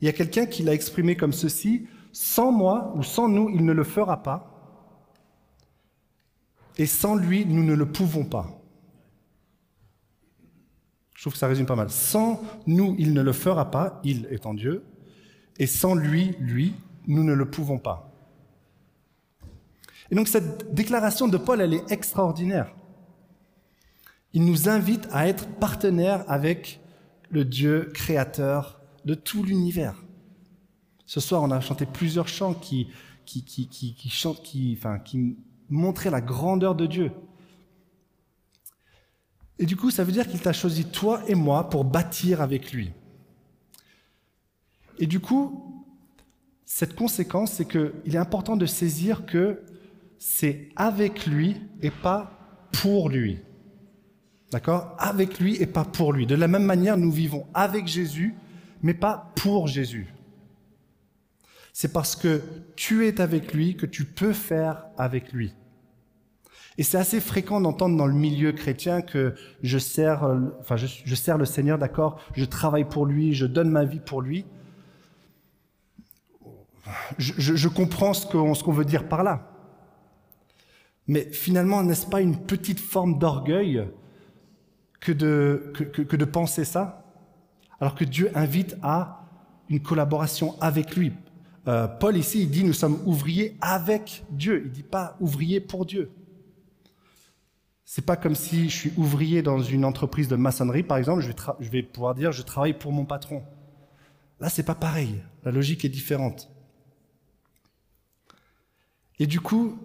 Il 0.00 0.06
y 0.06 0.08
a 0.08 0.12
quelqu'un 0.12 0.46
qui 0.46 0.62
l'a 0.62 0.74
exprimé 0.74 1.16
comme 1.16 1.32
ceci, 1.32 1.86
sans 2.12 2.52
moi 2.52 2.92
ou 2.96 3.02
sans 3.02 3.28
nous, 3.28 3.48
il 3.48 3.64
ne 3.64 3.72
le 3.72 3.84
fera 3.84 4.22
pas, 4.22 4.48
et 6.78 6.86
sans 6.86 7.14
lui, 7.14 7.44
nous 7.46 7.64
ne 7.64 7.74
le 7.74 7.86
pouvons 7.86 8.24
pas. 8.24 8.61
Je 11.22 11.26
trouve 11.28 11.34
que 11.34 11.38
ça 11.38 11.46
résume 11.46 11.66
pas 11.66 11.76
mal. 11.76 11.88
Sans 11.88 12.42
nous, 12.66 12.96
il 12.98 13.14
ne 13.14 13.22
le 13.22 13.32
fera 13.32 13.70
pas, 13.70 14.00
il 14.02 14.26
étant 14.32 14.54
Dieu, 14.54 14.84
et 15.56 15.68
sans 15.68 15.94
lui, 15.94 16.34
lui, 16.40 16.74
nous 17.06 17.22
ne 17.22 17.32
le 17.32 17.48
pouvons 17.48 17.78
pas. 17.78 18.12
Et 20.10 20.16
donc 20.16 20.26
cette 20.26 20.74
déclaration 20.74 21.28
de 21.28 21.36
Paul, 21.36 21.60
elle 21.60 21.74
est 21.74 21.92
extraordinaire. 21.92 22.74
Il 24.32 24.44
nous 24.44 24.68
invite 24.68 25.06
à 25.12 25.28
être 25.28 25.46
partenaires 25.46 26.24
avec 26.26 26.80
le 27.30 27.44
Dieu 27.44 27.92
créateur 27.94 28.80
de 29.04 29.14
tout 29.14 29.44
l'univers. 29.44 30.02
Ce 31.06 31.20
soir, 31.20 31.40
on 31.44 31.52
a 31.52 31.60
chanté 31.60 31.86
plusieurs 31.86 32.26
chants 32.26 32.54
qui, 32.54 32.88
qui, 33.26 33.44
qui, 33.44 33.68
qui, 33.68 33.94
qui 33.94 34.08
chantent, 34.08 34.42
qui, 34.42 34.76
qui 35.04 35.36
montraient 35.70 36.10
la 36.10 36.20
grandeur 36.20 36.74
de 36.74 36.86
Dieu. 36.86 37.12
Et 39.58 39.66
du 39.66 39.76
coup, 39.76 39.90
ça 39.90 40.04
veut 40.04 40.12
dire 40.12 40.28
qu'il 40.28 40.40
t'a 40.40 40.52
choisi 40.52 40.84
toi 40.84 41.22
et 41.28 41.34
moi 41.34 41.68
pour 41.68 41.84
bâtir 41.84 42.40
avec 42.40 42.72
lui. 42.72 42.92
Et 44.98 45.06
du 45.06 45.20
coup, 45.20 45.84
cette 46.64 46.94
conséquence, 46.94 47.52
c'est 47.52 47.66
qu'il 47.66 48.14
est 48.14 48.16
important 48.16 48.56
de 48.56 48.66
saisir 48.66 49.26
que 49.26 49.62
c'est 50.18 50.68
avec 50.76 51.26
lui 51.26 51.60
et 51.80 51.90
pas 51.90 52.38
pour 52.72 53.08
lui. 53.08 53.40
D'accord? 54.50 54.94
Avec 54.98 55.38
lui 55.38 55.56
et 55.56 55.66
pas 55.66 55.84
pour 55.84 56.12
lui. 56.12 56.26
De 56.26 56.34
la 56.34 56.48
même 56.48 56.64
manière, 56.64 56.96
nous 56.96 57.10
vivons 57.10 57.46
avec 57.54 57.86
Jésus, 57.86 58.34
mais 58.82 58.94
pas 58.94 59.32
pour 59.36 59.66
Jésus. 59.66 60.14
C'est 61.72 61.92
parce 61.92 62.16
que 62.16 62.42
tu 62.76 63.06
es 63.06 63.20
avec 63.20 63.54
lui 63.54 63.76
que 63.76 63.86
tu 63.86 64.04
peux 64.04 64.32
faire 64.32 64.84
avec 64.98 65.32
lui. 65.32 65.54
Et 66.78 66.82
c'est 66.82 66.98
assez 66.98 67.20
fréquent 67.20 67.60
d'entendre 67.60 67.96
dans 67.96 68.06
le 68.06 68.14
milieu 68.14 68.52
chrétien 68.52 69.02
que 69.02 69.34
je 69.62 69.78
sers, 69.78 70.24
enfin, 70.60 70.76
je, 70.76 71.14
sers 71.14 71.36
le 71.36 71.44
Seigneur, 71.44 71.78
d'accord 71.78 72.20
Je 72.34 72.44
travaille 72.44 72.84
pour 72.84 73.04
lui, 73.04 73.34
je 73.34 73.46
donne 73.46 73.70
ma 73.70 73.84
vie 73.84 74.00
pour 74.00 74.22
lui. 74.22 74.46
Je, 77.18 77.68
comprends 77.68 78.14
ce 78.14 78.26
qu'on 78.26 78.72
veut 78.72 78.84
dire 78.84 79.08
par 79.08 79.22
là. 79.22 79.52
Mais 81.06 81.24
finalement, 81.30 81.82
n'est-ce 81.82 82.06
pas 82.06 82.20
une 82.20 82.38
petite 82.38 82.80
forme 82.80 83.18
d'orgueil 83.18 83.86
que 85.00 85.12
de, 85.12 86.24
penser 86.24 86.64
ça, 86.64 87.04
alors 87.80 87.94
que 87.94 88.04
Dieu 88.04 88.30
invite 88.34 88.76
à 88.82 89.26
une 89.68 89.82
collaboration 89.82 90.54
avec 90.60 90.96
lui? 90.96 91.12
Euh, 91.68 91.86
Paul 91.86 92.16
ici, 92.16 92.42
il 92.42 92.50
dit 92.50 92.64
nous 92.64 92.72
sommes 92.72 93.00
ouvriers 93.06 93.56
avec 93.60 94.24
Dieu. 94.30 94.62
Il 94.64 94.72
dit 94.72 94.82
pas 94.82 95.16
ouvriers 95.20 95.60
pour 95.60 95.86
Dieu. 95.86 96.10
C'est 97.94 98.06
pas 98.06 98.16
comme 98.16 98.34
si 98.34 98.70
je 98.70 98.74
suis 98.74 98.92
ouvrier 98.96 99.42
dans 99.42 99.60
une 99.60 99.84
entreprise 99.84 100.26
de 100.26 100.34
maçonnerie, 100.34 100.82
par 100.82 100.96
exemple, 100.96 101.20
je 101.20 101.68
vais, 101.68 101.82
pouvoir 101.82 102.14
dire 102.14 102.32
je 102.32 102.40
travaille 102.40 102.72
pour 102.72 102.90
mon 102.90 103.04
patron. 103.04 103.42
Là, 104.40 104.48
c'est 104.48 104.62
pas 104.62 104.74
pareil. 104.74 105.22
La 105.44 105.52
logique 105.52 105.84
est 105.84 105.90
différente. 105.90 106.50
Et 109.18 109.26
du 109.26 109.40
coup, 109.40 109.78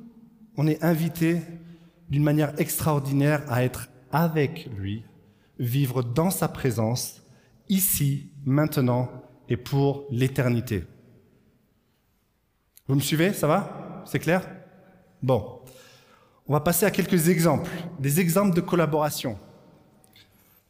on 0.56 0.68
est 0.68 0.82
invité 0.82 1.42
d'une 2.08 2.24
manière 2.24 2.58
extraordinaire 2.62 3.44
à 3.52 3.66
être 3.66 3.90
avec 4.14 4.70
lui, 4.78 5.04
vivre 5.60 6.02
dans 6.02 6.30
sa 6.30 6.48
présence, 6.48 7.22
ici, 7.68 8.32
maintenant 8.46 9.12
et 9.50 9.58
pour 9.58 10.06
l'éternité. 10.12 10.86
Vous 12.88 12.96
me 12.96 13.02
suivez? 13.02 13.34
Ça 13.34 13.48
va? 13.48 14.02
C'est 14.06 14.20
clair? 14.20 14.50
Bon. 15.22 15.57
On 16.50 16.54
va 16.54 16.62
passer 16.62 16.86
à 16.86 16.92
quelques 16.92 17.28
exemples, 17.28 17.70
des 18.00 18.22
exemples 18.22 18.56
de 18.56 18.62
collaboration. 18.62 19.38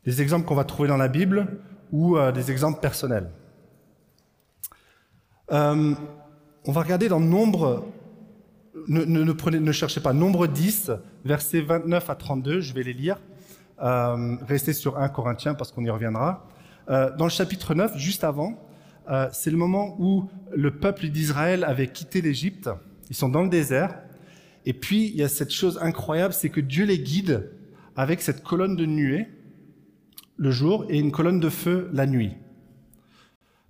Des 0.05 0.23
exemples 0.23 0.47
qu'on 0.47 0.55
va 0.55 0.63
trouver 0.63 0.89
dans 0.89 0.97
la 0.97 1.07
Bible 1.07 1.61
ou 1.91 2.17
euh, 2.17 2.31
des 2.31 2.49
exemples 2.49 2.79
personnels. 2.79 3.29
Euh, 5.51 5.93
on 6.65 6.71
va 6.71 6.81
regarder 6.81 7.09
dans 7.09 7.19
Nombre, 7.19 7.85
ne, 8.87 9.71
cherchez 9.71 10.01
pas, 10.01 10.13
Nombre 10.13 10.47
10, 10.47 10.91
versets 11.23 11.61
29 11.61 12.09
à 12.09 12.15
32, 12.15 12.59
je 12.59 12.73
vais 12.73 12.83
les 12.83 12.93
lire. 12.93 13.19
Euh, 13.79 14.35
restez 14.47 14.73
sur 14.73 14.97
1 14.97 15.09
Corinthiens 15.09 15.53
parce 15.53 15.71
qu'on 15.71 15.85
y 15.85 15.89
reviendra. 15.89 16.47
Dans 16.87 17.25
le 17.25 17.29
chapitre 17.29 17.75
9, 17.75 17.97
juste 17.97 18.23
avant, 18.23 18.53
c'est 19.33 19.51
le 19.51 19.57
moment 19.57 19.97
où 19.99 20.29
le 20.55 20.71
peuple 20.71 21.09
d'Israël 21.09 21.65
avait 21.65 21.87
quitté 21.87 22.21
l'Égypte. 22.21 22.69
Ils 23.09 23.15
sont 23.15 23.27
dans 23.27 23.43
le 23.43 23.49
désert. 23.49 24.06
Et 24.67 24.73
puis, 24.73 25.07
il 25.07 25.15
y 25.15 25.23
a 25.23 25.29
cette 25.29 25.51
chose 25.51 25.79
incroyable, 25.81 26.33
c'est 26.33 26.49
que 26.49 26.59
Dieu 26.59 26.83
les 26.83 26.99
guide 26.99 27.51
avec 27.95 28.21
cette 28.21 28.43
colonne 28.43 28.75
de 28.75 28.85
nuée 28.85 29.27
le 30.35 30.51
jour 30.51 30.85
et 30.89 30.99
une 30.99 31.13
colonne 31.13 31.39
de 31.39 31.47
feu 31.47 31.89
la 31.93 32.05
nuit. 32.05 32.33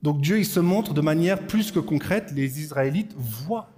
Donc 0.02 0.22
Dieu, 0.22 0.40
il 0.40 0.46
se 0.46 0.60
montre 0.60 0.96
de 0.96 1.02
manière 1.02 1.46
plus 1.46 1.72
que 1.72 1.78
concrète. 1.78 2.34
Les 2.36 2.62
Israélites 2.62 3.14
voient 3.16 3.70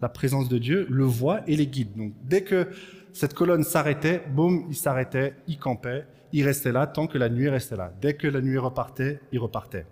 la 0.00 0.08
présence 0.08 0.48
de 0.48 0.56
Dieu, 0.56 0.86
le 0.88 1.04
voient 1.04 1.42
et 1.46 1.56
les 1.56 1.66
guident. 1.66 1.94
Donc 1.94 2.14
dès 2.24 2.42
que 2.42 2.68
cette 3.12 3.34
colonne 3.34 3.64
s'arrêtait, 3.64 4.22
boum, 4.34 4.64
il 4.70 4.74
s'arrêtait, 4.74 5.34
il 5.48 5.58
campait, 5.58 6.06
il 6.32 6.42
restait 6.42 6.72
là 6.72 6.86
tant 6.86 7.06
que 7.06 7.18
la 7.18 7.28
nuit 7.28 7.50
restait 7.50 7.76
là. 7.76 7.92
Dès 8.00 8.14
que 8.14 8.28
la 8.28 8.40
nuit 8.40 8.56
repartait, 8.56 9.20
il 9.30 9.40
repartait. 9.40 9.84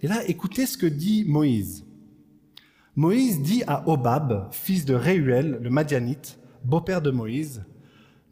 Et 0.00 0.08
là, 0.08 0.22
écoutez 0.26 0.64
ce 0.64 0.78
que 0.78 0.86
dit 0.86 1.26
Moïse. 1.26 1.84
Moïse 2.94 3.40
dit 3.40 3.62
à 3.66 3.88
Obab, 3.88 4.48
fils 4.50 4.84
de 4.84 4.92
Réuel, 4.92 5.58
le 5.62 5.70
Madianite, 5.70 6.38
beau-père 6.62 7.00
de 7.00 7.10
Moïse, 7.10 7.64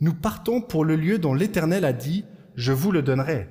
Nous 0.02 0.12
partons 0.12 0.60
pour 0.60 0.84
le 0.84 0.96
lieu 0.96 1.18
dont 1.18 1.32
l'Éternel 1.32 1.86
a 1.86 1.94
dit, 1.94 2.26
Je 2.56 2.72
vous 2.72 2.92
le 2.92 3.00
donnerai. 3.00 3.48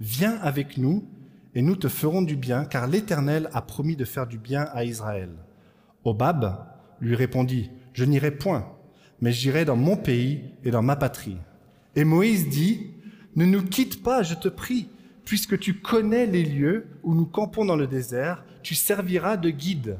Viens 0.00 0.38
avec 0.42 0.76
nous, 0.76 1.08
et 1.54 1.62
nous 1.62 1.76
te 1.76 1.88
ferons 1.88 2.20
du 2.20 2.36
bien, 2.36 2.66
car 2.66 2.88
l'Éternel 2.88 3.48
a 3.54 3.62
promis 3.62 3.96
de 3.96 4.04
faire 4.04 4.26
du 4.26 4.36
bien 4.36 4.68
à 4.74 4.84
Israël. 4.84 5.30
Obab 6.04 6.66
lui 7.00 7.14
répondit, 7.14 7.70
Je 7.94 8.04
n'irai 8.04 8.30
point, 8.30 8.70
mais 9.22 9.32
j'irai 9.32 9.64
dans 9.64 9.76
mon 9.76 9.96
pays 9.96 10.42
et 10.62 10.70
dans 10.70 10.82
ma 10.82 10.96
patrie. 10.96 11.38
Et 11.96 12.04
Moïse 12.04 12.50
dit, 12.50 12.90
Ne 13.34 13.46
nous 13.46 13.62
quitte 13.62 14.02
pas, 14.02 14.22
je 14.22 14.34
te 14.34 14.48
prie, 14.48 14.90
puisque 15.24 15.58
tu 15.58 15.80
connais 15.80 16.26
les 16.26 16.44
lieux 16.44 16.86
où 17.02 17.14
nous 17.14 17.24
campons 17.24 17.64
dans 17.64 17.76
le 17.76 17.86
désert, 17.86 18.44
tu 18.62 18.74
serviras 18.74 19.38
de 19.38 19.48
guide. 19.48 19.96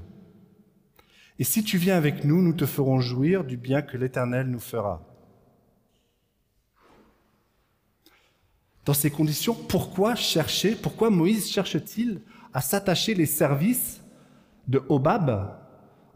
Et 1.41 1.45
si 1.45 1.65
tu 1.65 1.79
viens 1.79 1.97
avec 1.97 2.25
nous, 2.25 2.43
nous 2.43 2.53
te 2.53 2.67
ferons 2.67 3.01
jouir 3.01 3.45
du 3.45 3.57
bien 3.57 3.81
que 3.81 3.97
l'Éternel 3.97 4.47
nous 4.49 4.61
fera. 4.61 5.07
Dans 8.85 8.93
ces 8.93 9.11
conditions, 9.11 9.55
pourquoi 9.55 10.15
chercher, 10.15 10.75
pourquoi 10.75 11.09
Moïse 11.09 11.51
cherche-t-il 11.51 12.21
à 12.53 12.61
s'attacher 12.61 13.15
les 13.15 13.25
services 13.25 14.03
de 14.69 14.83
Obab 14.91 15.59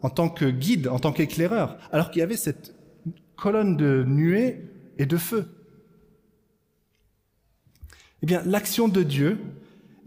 en 0.03 0.11
tant 0.11 0.29
que 0.29 0.45
guide, 0.45 0.87
en 0.89 0.99
tant 0.99 1.11
qu'éclaireur, 1.11 1.79
alors 1.91 2.11
qu'il 2.11 2.19
y 2.19 2.23
avait 2.23 2.37
cette 2.37 2.75
colonne 3.35 3.77
de 3.77 4.03
nuée 4.03 4.69
et 4.99 5.07
de 5.07 5.17
feu? 5.17 5.49
Eh 8.21 8.27
bien, 8.27 8.43
l'action 8.45 8.87
de 8.87 9.01
Dieu 9.01 9.39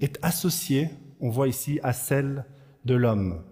est 0.00 0.16
associée, 0.22 0.90
on 1.18 1.28
voit 1.28 1.48
ici, 1.48 1.80
à 1.82 1.92
celle 1.92 2.44
de 2.84 2.94
l'homme. 2.94 3.42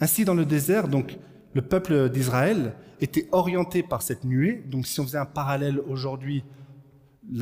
Ainsi, 0.00 0.24
dans 0.24 0.34
le 0.34 0.44
désert, 0.44 0.88
donc, 0.88 1.18
le 1.54 1.62
peuple 1.62 2.08
d'Israël 2.10 2.74
était 3.00 3.28
orienté 3.32 3.82
par 3.82 4.02
cette 4.02 4.24
nuée. 4.24 4.62
Donc, 4.66 4.86
si 4.86 5.00
on 5.00 5.04
faisait 5.04 5.18
un 5.18 5.24
parallèle 5.24 5.80
aujourd'hui 5.88 6.44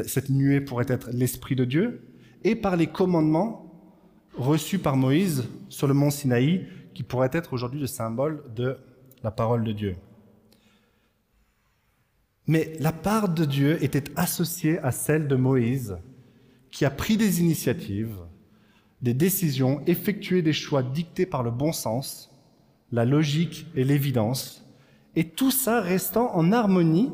cette 0.04 0.30
nuée 0.30 0.60
pourrait 0.60 0.86
être 0.88 1.10
l'Esprit 1.12 1.56
de 1.56 1.64
Dieu, 1.64 2.08
et 2.44 2.54
par 2.54 2.76
les 2.76 2.86
commandements 2.86 3.62
reçus 4.34 4.78
par 4.78 4.96
Moïse 4.96 5.44
sur 5.68 5.86
le 5.86 5.94
mont 5.94 6.10
Sinaï, 6.10 6.66
qui 6.94 7.02
pourrait 7.02 7.30
être 7.32 7.52
aujourd'hui 7.52 7.80
le 7.80 7.86
symbole 7.86 8.42
de 8.54 8.76
la 9.22 9.30
parole 9.30 9.64
de 9.64 9.72
Dieu. 9.72 9.96
Mais 12.46 12.72
la 12.78 12.92
part 12.92 13.28
de 13.28 13.44
Dieu 13.44 13.82
était 13.82 14.04
associée 14.16 14.78
à 14.78 14.92
celle 14.92 15.26
de 15.26 15.36
Moïse, 15.36 15.96
qui 16.70 16.84
a 16.84 16.90
pris 16.90 17.16
des 17.16 17.40
initiatives, 17.40 18.18
des 19.02 19.14
décisions, 19.14 19.82
effectué 19.86 20.42
des 20.42 20.52
choix 20.52 20.82
dictés 20.82 21.26
par 21.26 21.42
le 21.42 21.50
bon 21.50 21.72
sens, 21.72 22.30
la 22.92 23.05
logique 23.05 23.66
et 23.75 23.85
l'évidence, 23.85 24.64
et 25.14 25.25
tout 25.25 25.51
ça 25.51 25.81
restant 25.81 26.35
en 26.35 26.53
harmonie 26.53 27.11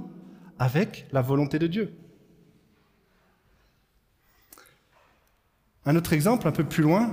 avec 0.58 1.06
la 1.12 1.22
volonté 1.22 1.58
de 1.58 1.66
Dieu. 1.66 1.92
Un 5.84 5.96
autre 5.96 6.12
exemple, 6.12 6.46
un 6.46 6.52
peu 6.52 6.64
plus 6.64 6.82
loin, 6.82 7.10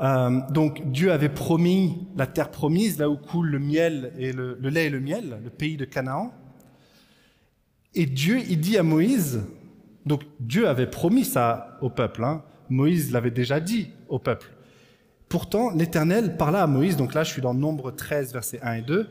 euh, 0.00 0.40
donc 0.50 0.90
Dieu 0.90 1.12
avait 1.12 1.28
promis 1.28 2.06
la 2.16 2.26
terre 2.26 2.50
promise, 2.50 2.98
là 2.98 3.08
où 3.08 3.16
coule 3.16 3.48
le 3.48 3.58
miel 3.58 4.12
et 4.18 4.32
le, 4.32 4.56
lait 4.62 4.86
et 4.86 4.90
le 4.90 5.00
miel, 5.00 5.38
le 5.42 5.50
pays 5.50 5.76
de 5.76 5.84
Canaan. 5.84 6.32
Et 7.94 8.06
Dieu, 8.06 8.40
il 8.48 8.60
dit 8.60 8.76
à 8.76 8.82
Moïse, 8.82 9.42
donc 10.04 10.22
Dieu 10.40 10.68
avait 10.68 10.90
promis 10.90 11.24
ça 11.24 11.78
au 11.80 11.90
peuple, 11.90 12.24
hein. 12.24 12.42
Moïse 12.68 13.12
l'avait 13.12 13.30
déjà 13.30 13.60
dit 13.60 13.90
au 14.08 14.18
peuple. 14.18 14.55
Pourtant, 15.28 15.70
l'Éternel 15.70 16.36
parla 16.36 16.62
à 16.62 16.66
Moïse, 16.66 16.96
donc 16.96 17.14
là 17.14 17.24
je 17.24 17.32
suis 17.32 17.42
dans 17.42 17.54
Nombre 17.54 17.90
13, 17.90 18.32
versets 18.32 18.60
1 18.62 18.74
et 18.74 18.82
2. 18.82 19.08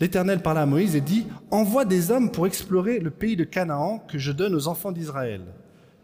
L'Éternel 0.00 0.42
parla 0.42 0.62
à 0.62 0.66
Moïse 0.66 0.96
et 0.96 1.00
dit, 1.00 1.26
Envoie 1.50 1.84
des 1.84 2.10
hommes 2.10 2.30
pour 2.32 2.46
explorer 2.46 2.98
le 2.98 3.10
pays 3.10 3.36
de 3.36 3.44
Canaan 3.44 3.98
que 4.08 4.18
je 4.18 4.32
donne 4.32 4.54
aux 4.54 4.68
enfants 4.68 4.92
d'Israël 4.92 5.42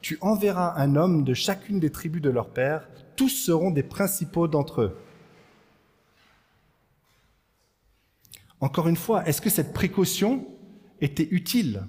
tu 0.01 0.19
enverras 0.21 0.75
un 0.77 0.97
homme 0.97 1.25
de 1.25 1.35
chacune 1.35 1.81
des 1.81 1.91
tribus 1.91 2.23
de 2.23 2.31
leur 2.31 2.51
père, 2.51 2.89
tous 3.17 3.29
seront 3.29 3.71
des 3.71 3.83
principaux 3.83 4.49
d'entre 4.49 4.83
eux. 4.83 4.97
Encore 8.61 8.89
une 8.89 8.97
fois, 8.97 9.27
est-ce 9.27 9.41
que 9.41 9.51
cette 9.51 9.73
précaution 9.73 10.47
était 11.01 11.29
utile? 11.31 11.83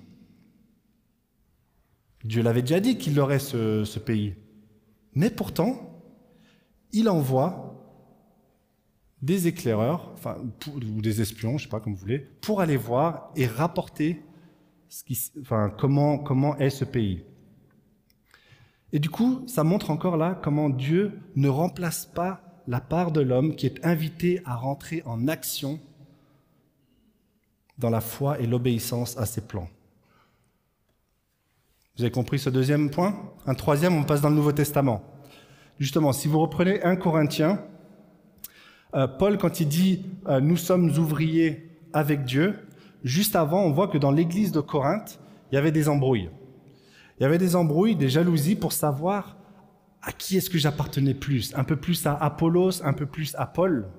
Dieu 2.24 2.42
l'avait 2.42 2.62
déjà 2.62 2.80
dit 2.80 2.98
qu'il 2.98 3.20
aurait 3.20 3.40
ce, 3.40 3.84
ce 3.84 4.00
pays. 4.00 4.36
Mais 5.16 5.30
pourtant, 5.30 5.91
il 6.94 7.10
envoie 7.10 7.76
des 9.22 9.48
éclaireurs, 9.48 10.12
enfin, 10.14 10.38
ou 10.68 11.02
des 11.02 11.22
espions, 11.22 11.58
je 11.58 11.64
sais 11.64 11.70
pas 11.70 11.80
comme 11.80 11.94
vous 11.94 12.00
voulez, 12.00 12.20
pour 12.42 12.62
aller 12.62 12.78
voir 12.78 13.32
et 13.36 13.46
rapporter 13.46 14.24
comment, 15.78 16.18
comment 16.18 16.58
est 16.58 16.72
ce 16.72 16.86
pays. 16.86 17.24
Et 18.94 19.00
du 19.00 19.10
coup, 19.10 19.44
ça 19.48 19.64
montre 19.64 19.92
encore 19.92 20.18
là 20.18 20.40
comment 20.44 20.70
Dieu 20.70 21.20
ne 21.36 21.48
remplace 21.48 22.06
pas 22.06 22.42
la 22.68 22.82
part 22.82 23.12
de 23.12 23.22
l'homme 23.22 23.56
qui 23.56 23.66
est 23.66 23.86
invité 23.86 24.42
à 24.46 24.56
rentrer 24.56 25.02
en 25.06 25.28
action 25.28 25.80
dans 27.78 27.90
la 27.90 28.02
foi 28.02 28.40
et 28.40 28.48
l'obéissance 28.48 29.18
à 29.18 29.26
ses 29.26 29.42
plans. 29.42 29.70
Vous 31.96 32.04
avez 32.04 32.12
compris 32.12 32.40
ce 32.40 32.50
deuxième 32.50 32.90
point? 32.90 33.34
Un 33.46 33.54
troisième, 33.54 33.96
on 33.96 34.04
passe 34.04 34.22
dans 34.22 34.30
le 34.30 34.36
Nouveau 34.36 34.52
Testament. 34.52 35.04
Justement, 35.82 36.14
si 36.14 36.28
vous 36.28 36.38
reprenez 36.38 36.84
1 36.84 36.96
Corinthiens, 36.96 37.60
euh, 38.94 39.08
Paul, 39.08 39.40
quand 39.40 39.62
il 39.62 39.68
dit 39.68 40.06
euh, 40.28 40.40
Nous 40.40 40.56
sommes 40.56 40.96
ouvriers 41.00 41.72
avec 41.92 42.24
Dieu, 42.24 42.54
juste 43.04 43.36
avant, 43.36 43.64
on 43.64 43.72
voit 43.72 43.88
que 43.88 43.98
dans 43.98 44.12
l'église 44.12 44.52
de 44.52 44.60
Corinthe, 44.60 45.20
il 45.52 45.56
y 45.56 45.58
avait 45.58 45.72
des 45.72 45.90
embrouilles. 45.90 46.30
Il 47.18 47.24
y 47.24 47.26
avait 47.26 47.40
des 47.40 47.56
embrouilles, 47.56 47.96
des 47.96 48.10
jalousies 48.10 48.56
pour 48.56 48.74
savoir 48.74 49.38
à 50.04 50.12
qui 50.12 50.38
est-ce 50.38 50.52
que 50.52 50.60
j'appartenais 50.60 51.16
plus. 51.16 51.52
Un 51.56 51.64
peu 51.64 51.78
plus 51.78 52.06
à 52.06 52.14
Apollos, 52.14 52.84
un 52.84 52.94
peu 52.94 53.08
plus 53.08 53.34
à 53.40 53.48
Paul. 53.48 53.90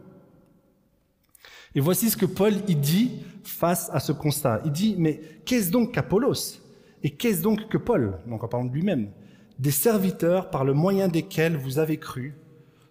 Et 1.75 1.81
voici 1.81 2.11
ce 2.11 2.17
que 2.17 2.27
Paul 2.27 2.53
y 2.69 2.77
dit 2.77 3.25
face 3.43 3.91
à 3.93 3.99
ce 3.99 4.13
constat. 4.13 4.63
Il 4.65 4.71
dit, 4.71 4.95
mais 5.01 5.21
qu'est-ce 5.45 5.73
donc 5.73 5.95
qu'Apollos? 5.95 6.61
Et 7.03 7.11
qu'est-ce 7.11 7.43
donc 7.43 7.69
que 7.69 7.79
Paul 7.79 8.21
Donc 8.29 8.45
en 8.45 8.47
parlant 8.47 8.67
de 8.67 8.73
lui-même. 8.73 9.11
Des 9.59 9.71
serviteurs 9.71 10.51
par 10.51 10.65
le 10.65 10.75
moyen 10.75 11.09
desquels 11.09 11.57
vous 11.57 11.79
avez 11.79 11.99
cru, 11.99 12.35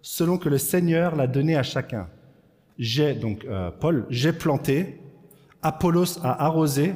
selon 0.00 0.38
que 0.38 0.48
le 0.48 0.58
Seigneur 0.58 1.16
l'a 1.16 1.26
donné 1.26 1.56
à 1.56 1.62
chacun. 1.62 2.08
J'ai, 2.78 3.14
donc 3.14 3.44
euh, 3.44 3.70
Paul, 3.70 4.06
j'ai 4.10 4.32
planté, 4.32 5.00
Apollos 5.62 6.18
a 6.22 6.44
arrosé, 6.44 6.94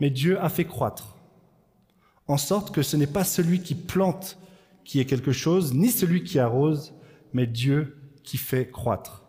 mais 0.00 0.10
Dieu 0.10 0.40
a 0.40 0.48
fait 0.48 0.64
croître 0.64 1.12
en 2.32 2.36
sorte 2.36 2.74
que 2.74 2.82
ce 2.82 2.96
n'est 2.96 3.06
pas 3.06 3.24
celui 3.24 3.60
qui 3.60 3.74
plante 3.74 4.38
qui 4.84 5.00
est 5.00 5.04
quelque 5.04 5.32
chose, 5.32 5.74
ni 5.74 5.88
celui 5.88 6.24
qui 6.24 6.38
arrose, 6.38 6.94
mais 7.32 7.46
Dieu 7.46 7.98
qui 8.24 8.36
fait 8.36 8.68
croître. 8.70 9.24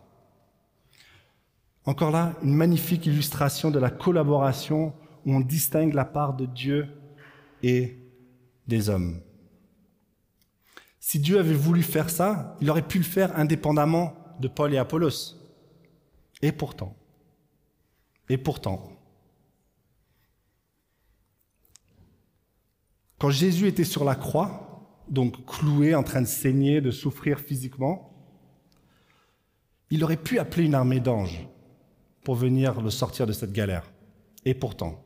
Encore 1.84 2.10
là, 2.10 2.34
une 2.42 2.54
magnifique 2.54 3.06
illustration 3.06 3.70
de 3.70 3.78
la 3.78 3.90
collaboration 3.90 4.94
où 5.26 5.34
on 5.34 5.40
distingue 5.40 5.94
la 5.94 6.04
part 6.04 6.34
de 6.34 6.46
Dieu 6.46 6.88
et 7.62 7.98
des 8.66 8.88
hommes. 8.88 9.20
Si 11.06 11.18
Dieu 11.18 11.38
avait 11.38 11.52
voulu 11.52 11.82
faire 11.82 12.08
ça, 12.08 12.56
il 12.62 12.70
aurait 12.70 12.88
pu 12.88 12.96
le 12.96 13.04
faire 13.04 13.38
indépendamment 13.38 14.14
de 14.40 14.48
Paul 14.48 14.72
et 14.72 14.78
Apollos. 14.78 15.36
Et 16.40 16.50
pourtant, 16.50 16.96
et 18.30 18.38
pourtant, 18.38 18.90
quand 23.18 23.28
Jésus 23.28 23.68
était 23.68 23.84
sur 23.84 24.02
la 24.02 24.14
croix, 24.14 25.04
donc 25.06 25.44
cloué, 25.44 25.94
en 25.94 26.04
train 26.04 26.22
de 26.22 26.26
saigner, 26.26 26.80
de 26.80 26.90
souffrir 26.90 27.38
physiquement, 27.38 28.10
il 29.90 30.02
aurait 30.04 30.16
pu 30.16 30.38
appeler 30.38 30.64
une 30.64 30.74
armée 30.74 31.00
d'anges 31.00 31.46
pour 32.24 32.34
venir 32.34 32.80
le 32.80 32.88
sortir 32.88 33.26
de 33.26 33.32
cette 33.32 33.52
galère. 33.52 33.92
Et 34.46 34.54
pourtant, 34.54 35.04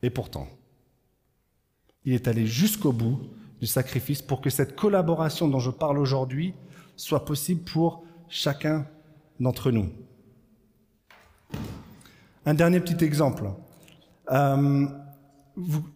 et 0.00 0.10
pourtant, 0.10 0.46
il 2.04 2.12
est 2.12 2.28
allé 2.28 2.46
jusqu'au 2.46 2.92
bout 2.92 3.20
du 3.60 3.66
sacrifice 3.66 4.22
pour 4.22 4.40
que 4.40 4.50
cette 4.50 4.76
collaboration 4.76 5.48
dont 5.48 5.60
je 5.60 5.70
parle 5.70 5.98
aujourd'hui 5.98 6.54
soit 6.96 7.24
possible 7.24 7.62
pour 7.62 8.04
chacun 8.28 8.86
d'entre 9.40 9.70
nous. 9.70 9.90
Un 12.44 12.54
dernier 12.54 12.80
petit 12.80 13.04
exemple. 13.04 13.50
Euh, 14.30 14.86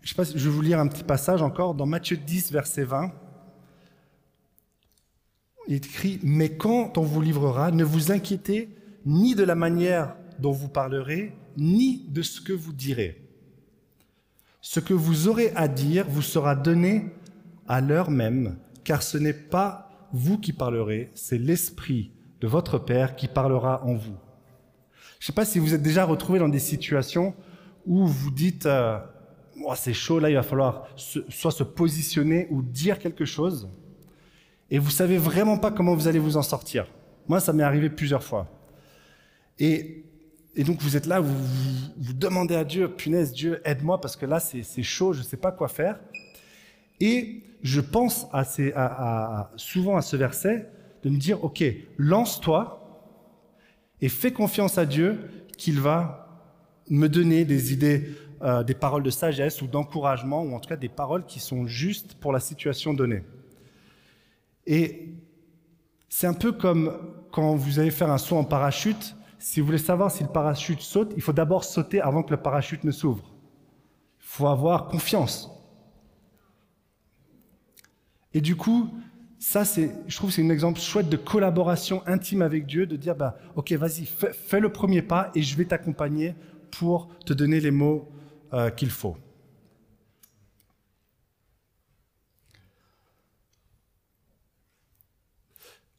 je, 0.03 0.15
vais 0.15 0.51
vous 0.51 0.63
lire 0.63 0.79
un 0.79 0.87
petit 0.87 1.05
passage 1.05 1.43
encore 1.43 1.75
dans 1.75 1.87
Matthieu 1.87 2.17
10, 2.17 2.53
verset 2.53 2.85
20. 2.85 3.13
Il 5.69 5.77
écrit, 5.77 6.19
mais 6.23 6.57
quand 6.57 6.99
on 6.99 7.03
vous 7.03 7.21
livrera, 7.21 7.71
ne 7.71 7.85
vous 7.85 8.11
inquiétez 8.11 8.71
ni 9.05 9.35
de 9.35 9.45
la 9.45 9.55
manière 9.55 10.17
dont 10.39 10.53
vous 10.53 10.69
parlerez, 10.69 11.33
ni 11.57 12.05
de 12.09 12.23
ce 12.23 12.41
que 12.41 12.53
vous 12.53 12.73
direz. 12.73 13.23
Ce 14.61 14.81
que 14.81 14.95
vous 14.95 15.29
aurez 15.29 15.53
à 15.55 15.69
dire 15.69 16.07
vous 16.09 16.23
sera 16.23 16.55
donné 16.55 17.07
à 17.71 17.81
l'heure 17.81 18.11
même, 18.11 18.57
car 18.83 19.01
ce 19.01 19.17
n'est 19.17 19.33
pas 19.33 20.09
vous 20.13 20.39
qui 20.39 20.53
parlerez, 20.53 21.13
c'est 21.15 21.39
l'Esprit 21.39 22.11
de 22.41 22.49
votre 22.49 22.79
Père 22.79 23.15
qui 23.15 23.29
parlera 23.29 23.85
en 23.85 23.95
vous. 23.95 24.17
Je 25.21 25.25
ne 25.25 25.27
sais 25.27 25.33
pas 25.33 25.45
si 25.45 25.61
vous 25.61 25.73
êtes 25.73 25.83
déjà 25.83 26.05
retrouvé 26.05 26.41
dans 26.41 26.49
des 26.49 26.59
situations 26.59 27.33
où 27.87 28.09
vous 28.09 28.33
dites 28.33 28.67
euh, 28.67 28.99
c'est 29.77 29.93
chaud, 29.93 30.19
là 30.19 30.31
il 30.31 30.35
va 30.35 30.43
falloir 30.43 30.89
soit 30.97 31.53
se 31.53 31.63
positionner 31.63 32.49
ou 32.51 32.61
dire 32.61 32.99
quelque 32.99 33.25
chose, 33.25 33.69
et 34.69 34.81
vous 34.81 34.91
savez 34.91 35.17
vraiment 35.17 35.57
pas 35.57 35.71
comment 35.71 35.95
vous 35.95 36.09
allez 36.09 36.19
vous 36.19 36.37
en 36.37 36.43
sortir. 36.43 36.89
Moi, 37.29 37.39
ça 37.39 37.53
m'est 37.53 37.63
arrivé 37.63 37.89
plusieurs 37.89 38.25
fois. 38.25 38.49
Et, 39.61 40.07
donc 40.57 40.83
vous 40.83 40.97
êtes 40.97 41.07
là, 41.07 41.21
vous, 41.21 41.37
vous, 41.99 42.13
demandez 42.15 42.57
à 42.57 42.65
Dieu, 42.65 42.89
punaise, 42.89 43.33
Dieu, 43.33 43.61
aide-moi 43.65 44.01
parce 44.01 44.17
que 44.17 44.27
là 44.27 44.41
c'est 44.41 44.83
chaud, 44.83 45.13
je 45.13 45.21
ne 45.21 45.25
sais 45.25 45.37
pas 45.37 45.53
quoi 45.53 45.69
faire. 45.69 46.01
Et 47.01 47.43
je 47.63 47.81
pense 47.81 48.27
souvent 49.57 49.97
à 49.97 50.03
ce 50.03 50.17
verset 50.17 50.71
de 51.03 51.11
me 51.11 51.17
dire, 51.17 51.43
ok, 51.45 51.65
lance-toi 51.99 52.77
et 54.01 54.09
fais 54.09 54.33
confiance 54.33 54.79
à 54.79 54.87
Dieu 54.87 55.19
qu'il 55.57 55.81
va 55.81 56.27
me 56.89 57.09
donner 57.09 57.45
des 57.45 57.73
idées, 57.73 58.15
euh, 58.43 58.63
des 58.63 58.75
paroles 58.75 59.03
de 59.03 59.11
sagesse 59.11 59.63
ou 59.63 59.67
d'encouragement, 59.67 60.43
ou 60.43 60.55
en 60.55 60.61
tout 60.61 60.69
cas 60.69 60.77
des 60.77 60.89
paroles 60.89 61.25
qui 61.25 61.39
sont 61.39 61.67
justes 61.67 62.15
pour 62.15 62.33
la 62.33 62.41
situation 62.41 62.95
donnée. 62.95 63.23
Et 64.67 65.15
c'est 66.09 66.27
un 66.27 66.35
peu 66.35 66.53
comme 66.53 67.15
quand 67.31 67.55
vous 67.55 67.79
allez 67.79 67.91
faire 67.91 68.11
un 68.11 68.19
saut 68.19 68.37
en 68.37 68.45
parachute, 68.45 69.17
si 69.39 69.61
vous 69.61 69.67
voulez 69.67 69.79
savoir 69.79 70.11
si 70.11 70.23
le 70.23 70.29
parachute 70.29 70.81
saute, 70.81 71.13
il 71.17 71.23
faut 71.23 71.33
d'abord 71.33 71.65
sauter 71.65 72.01
avant 72.01 72.23
que 72.23 72.31
le 72.31 72.37
parachute 72.37 72.85
ne 72.85 72.91
s'ouvre. 72.91 73.33
Il 74.19 74.27
faut 74.27 74.49
avoir 74.49 74.89
confiance. 74.89 75.51
Et 78.35 78.41
du 78.41 78.57
coup, 78.57 78.91
ça, 79.39 79.65
c'est, 79.65 79.91
je 80.07 80.17
trouve, 80.17 80.31
c'est 80.31 80.43
un 80.45 80.51
exemple 80.51 80.79
chouette 80.81 81.09
de 81.09 81.17
collaboration 81.17 82.03
intime 82.07 82.43
avec 82.43 82.67
Dieu, 82.67 82.87
de 82.87 82.97
dire, 82.97 83.17
bah, 83.17 83.39
ok, 83.57 83.73
vas-y, 83.73 84.07
fais, 84.07 84.61
le 84.61 84.71
premier 84.71 85.03
pas 85.03 85.31
et 85.35 85.43
je 85.43 85.57
vais 85.57 85.65
t'accompagner 85.65 86.35
pour 86.71 87.09
te 87.25 87.33
donner 87.33 87.59
les 87.59 87.71
mots 87.71 88.09
euh, 88.53 88.71
qu'il 88.71 88.91
faut. 88.91 89.17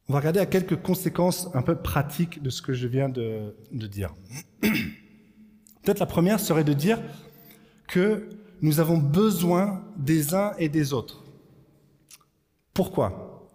On 0.08 0.12
va 0.12 0.20
regarder 0.20 0.40
à 0.40 0.46
quelques 0.46 0.76
conséquences 0.76 1.48
un 1.54 1.62
peu 1.62 1.74
pratiques 1.74 2.42
de 2.42 2.50
ce 2.50 2.62
que 2.62 2.72
je 2.72 2.86
viens 2.86 3.08
de, 3.08 3.56
de 3.72 3.86
dire. 3.86 4.14
Peut-être 4.60 6.00
la 6.00 6.06
première 6.06 6.38
serait 6.38 6.64
de 6.64 6.72
dire 6.72 7.00
que 7.88 8.28
nous 8.60 8.78
avons 8.78 8.98
besoin 8.98 9.82
des 9.96 10.34
uns 10.34 10.52
et 10.58 10.68
des 10.68 10.92
autres. 10.92 11.21
Pourquoi? 12.74 13.50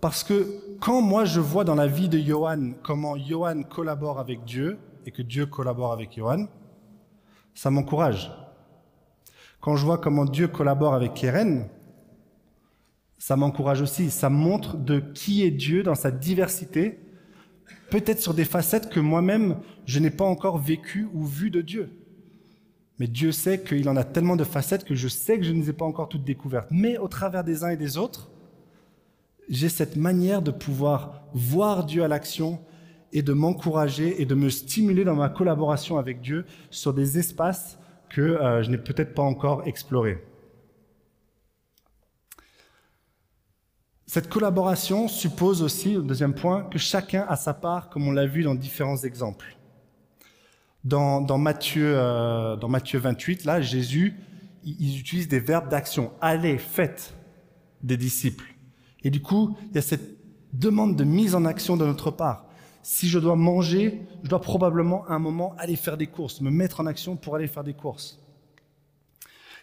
Parce 0.00 0.22
que 0.22 0.76
quand 0.80 1.00
moi 1.00 1.24
je 1.24 1.40
vois 1.40 1.64
dans 1.64 1.74
la 1.74 1.86
vie 1.86 2.08
de 2.08 2.18
Johan 2.18 2.72
comment 2.82 3.16
Johan 3.16 3.62
collabore 3.62 4.20
avec 4.20 4.44
Dieu 4.44 4.78
et 5.06 5.10
que 5.10 5.22
Dieu 5.22 5.46
collabore 5.46 5.92
avec 5.92 6.16
Johan, 6.16 6.46
ça 7.54 7.70
m'encourage. 7.70 8.30
Quand 9.60 9.74
je 9.74 9.84
vois 9.84 9.98
comment 9.98 10.24
Dieu 10.24 10.46
collabore 10.46 10.94
avec 10.94 11.14
Keren, 11.14 11.68
ça 13.18 13.36
m'encourage 13.36 13.82
aussi. 13.82 14.10
Ça 14.10 14.30
montre 14.30 14.76
de 14.76 15.00
qui 15.00 15.42
est 15.42 15.50
Dieu 15.50 15.82
dans 15.82 15.96
sa 15.96 16.12
diversité, 16.12 17.00
peut-être 17.90 18.20
sur 18.20 18.34
des 18.34 18.44
facettes 18.44 18.88
que 18.88 19.00
moi-même 19.00 19.56
je 19.86 19.98
n'ai 19.98 20.10
pas 20.10 20.24
encore 20.24 20.58
vécues 20.58 21.08
ou 21.12 21.24
vues 21.24 21.50
de 21.50 21.60
Dieu. 21.60 21.90
Mais 23.00 23.08
Dieu 23.08 23.32
sait 23.32 23.62
qu'il 23.62 23.88
en 23.88 23.96
a 23.96 24.04
tellement 24.04 24.36
de 24.36 24.44
facettes 24.44 24.84
que 24.84 24.94
je 24.94 25.08
sais 25.08 25.38
que 25.38 25.44
je 25.44 25.52
ne 25.52 25.62
les 25.62 25.70
ai 25.70 25.72
pas 25.72 25.84
encore 25.84 26.08
toutes 26.08 26.24
découvertes. 26.24 26.68
Mais 26.70 26.98
au 26.98 27.08
travers 27.08 27.42
des 27.44 27.64
uns 27.64 27.70
et 27.70 27.76
des 27.76 27.96
autres, 27.96 28.30
j'ai 29.48 29.68
cette 29.68 29.96
manière 29.96 30.42
de 30.42 30.50
pouvoir 30.50 31.22
voir 31.32 31.84
Dieu 31.84 32.04
à 32.04 32.08
l'action 32.08 32.60
et 33.12 33.22
de 33.22 33.32
m'encourager 33.32 34.20
et 34.20 34.26
de 34.26 34.34
me 34.34 34.50
stimuler 34.50 35.04
dans 35.04 35.14
ma 35.14 35.28
collaboration 35.28 35.98
avec 35.98 36.20
Dieu 36.20 36.44
sur 36.70 36.92
des 36.92 37.18
espaces 37.18 37.78
que 38.10 38.20
euh, 38.20 38.62
je 38.62 38.70
n'ai 38.70 38.78
peut-être 38.78 39.14
pas 39.14 39.22
encore 39.22 39.66
explorés. 39.66 40.22
Cette 44.06 44.30
collaboration 44.30 45.06
suppose 45.06 45.62
aussi, 45.62 45.96
au 45.96 46.02
deuxième 46.02 46.34
point, 46.34 46.62
que 46.64 46.78
chacun 46.78 47.26
a 47.28 47.36
sa 47.36 47.52
part, 47.52 47.90
comme 47.90 48.08
on 48.08 48.12
l'a 48.12 48.26
vu 48.26 48.42
dans 48.42 48.54
différents 48.54 48.96
exemples. 48.96 49.56
Dans, 50.84 51.20
Matthieu, 51.36 51.92
euh, 51.94 52.56
dans 52.56 52.68
Matthieu 52.68 52.98
28, 52.98 53.44
là, 53.44 53.60
Jésus, 53.60 54.14
il 54.64 54.98
utilise 54.98 55.28
des 55.28 55.40
verbes 55.40 55.68
d'action. 55.68 56.12
Allez, 56.22 56.56
faites 56.56 57.14
des 57.82 57.98
disciples. 57.98 58.57
Et 59.08 59.10
du 59.10 59.22
coup, 59.22 59.56
il 59.70 59.74
y 59.74 59.78
a 59.78 59.80
cette 59.80 60.18
demande 60.52 60.94
de 60.94 61.02
mise 61.02 61.34
en 61.34 61.46
action 61.46 61.78
de 61.78 61.86
notre 61.86 62.10
part. 62.10 62.44
Si 62.82 63.08
je 63.08 63.18
dois 63.18 63.36
manger, 63.36 64.02
je 64.22 64.28
dois 64.28 64.42
probablement 64.42 65.06
à 65.06 65.14
un 65.14 65.18
moment 65.18 65.54
aller 65.56 65.76
faire 65.76 65.96
des 65.96 66.08
courses, 66.08 66.42
me 66.42 66.50
mettre 66.50 66.80
en 66.80 66.86
action 66.86 67.16
pour 67.16 67.34
aller 67.34 67.46
faire 67.46 67.64
des 67.64 67.72
courses. 67.72 68.22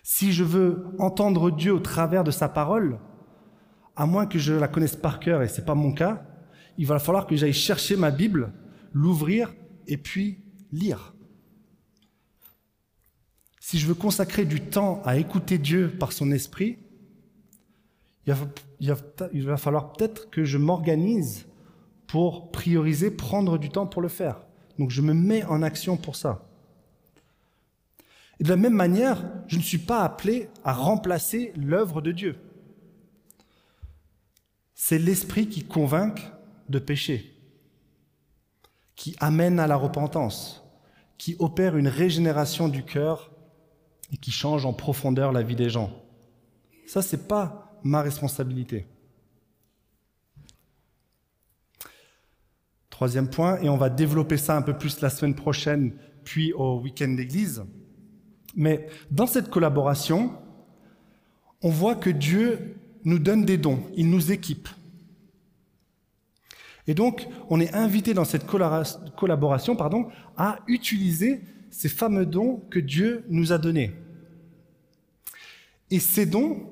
Si 0.01 0.34
je 0.34 0.43
veux 0.43 0.88
entendre 0.97 1.51
Dieu 1.51 1.75
au 1.75 1.79
travers 1.79 2.23
de 2.23 2.31
sa 2.31 2.49
parole, 2.49 2.97
à 3.95 4.08
moins 4.08 4.25
que 4.25 4.39
je 4.39 4.51
la 4.51 4.67
connaisse 4.67 4.95
par 4.95 5.19
cœur, 5.19 5.43
et 5.43 5.47
ce 5.47 5.60
n'est 5.60 5.65
pas 5.67 5.75
mon 5.75 5.91
cas, 5.91 6.25
il 6.79 6.88
va 6.88 6.97
falloir 6.97 7.27
que 7.27 7.36
j'aille 7.36 7.53
chercher 7.53 7.97
ma 7.97 8.10
Bible, 8.10 8.51
l'ouvrir 8.93 9.53
et 9.86 9.97
puis 9.97 10.39
lire. 10.71 11.13
Si 13.60 13.77
je 13.77 13.86
veux 13.86 13.93
consacrer 13.93 14.45
du 14.45 14.60
temps 14.60 15.03
à 15.05 15.17
écouter 15.17 15.60
Dieu 15.60 15.95
par 15.99 16.13
son 16.13 16.31
esprit, 16.31 16.79
il 18.28 19.44
va, 19.44 19.58
falloir 19.58 19.94
peut-être 19.94 20.30
que 20.30 20.44
je 20.44 20.58
m'organise 20.58 21.46
pour 22.08 22.52
prioriser, 22.52 23.12
prendre 23.12 23.58
du 23.58 23.70
temps 23.70 23.88
pour 23.88 24.02
le 24.02 24.08
faire. 24.08 24.42
Donc 24.80 24.90
je 24.90 25.02
me 25.02 25.14
mets 25.14 25.44
en 25.44 25.62
action 25.62 25.98
pour 25.98 26.16
ça. 26.16 26.48
Et 28.40 28.44
de 28.44 28.50
la 28.50 28.58
même 28.58 28.74
manière, 28.74 29.24
je 29.48 29.58
ne 29.58 29.62
suis 29.62 29.78
pas 29.78 30.04
appelé 30.04 30.50
à 30.64 30.74
remplacer 30.74 31.54
l'œuvre 31.56 32.02
de 32.02 32.12
Dieu. 32.12 32.36
C'est 34.74 34.98
l'esprit 35.00 35.48
qui 35.48 35.64
convainc 35.64 36.20
de 36.68 36.80
pécher, 36.80 37.34
qui 38.96 39.16
amène 39.20 39.60
à 39.60 39.68
la 39.68 39.78
repentance, 39.78 40.64
qui 41.18 41.36
opère 41.40 41.78
une 41.78 41.88
régénération 41.88 42.68
du 42.68 42.84
cœur 42.84 43.32
et 44.12 44.18
qui 44.18 44.32
change 44.32 44.66
en 44.66 44.74
profondeur 44.74 45.32
la 45.32 45.44
vie 45.44 45.56
des 45.56 45.70
gens. 45.70 45.92
Ça, 46.86 47.02
c'est 47.02 47.28
pas 47.28 47.64
ma 47.86 48.02
responsabilité. 48.02 48.88
Troisième 52.89 53.30
point, 53.30 53.62
et 53.62 53.69
on 53.69 53.78
va 53.78 53.89
développer 53.89 54.38
ça 54.38 54.58
un 54.58 54.62
peu 54.63 54.76
plus 54.76 55.02
la 55.02 55.10
semaine 55.10 55.36
prochaine, 55.36 55.93
puis 56.24 56.52
au 56.54 56.80
week-end 56.80 57.10
d'église. 57.10 57.63
Mais 58.56 58.88
dans 59.12 59.28
cette 59.28 59.50
collaboration, 59.50 60.34
on 61.62 61.69
voit 61.69 61.95
que 61.95 62.10
Dieu 62.10 62.76
nous 63.04 63.19
donne 63.19 63.45
des 63.45 63.58
dons, 63.58 63.84
il 63.95 64.10
nous 64.10 64.32
équipe. 64.32 64.67
Et 66.88 66.95
donc, 66.95 67.28
on 67.50 67.60
est 67.60 67.74
invité 67.74 68.13
dans 68.13 68.26
cette 68.26 68.48
collaboration 68.48 69.76
pardon, 69.76 70.10
à 70.38 70.60
utiliser 70.67 71.41
ces 71.69 71.89
fameux 71.89 72.26
dons 72.26 72.63
que 72.71 72.80
Dieu 72.80 73.26
nous 73.30 73.52
a 73.52 73.58
donnés. 73.60 73.91
Et 75.91 76.00
ces 76.00 76.26
dons, 76.26 76.71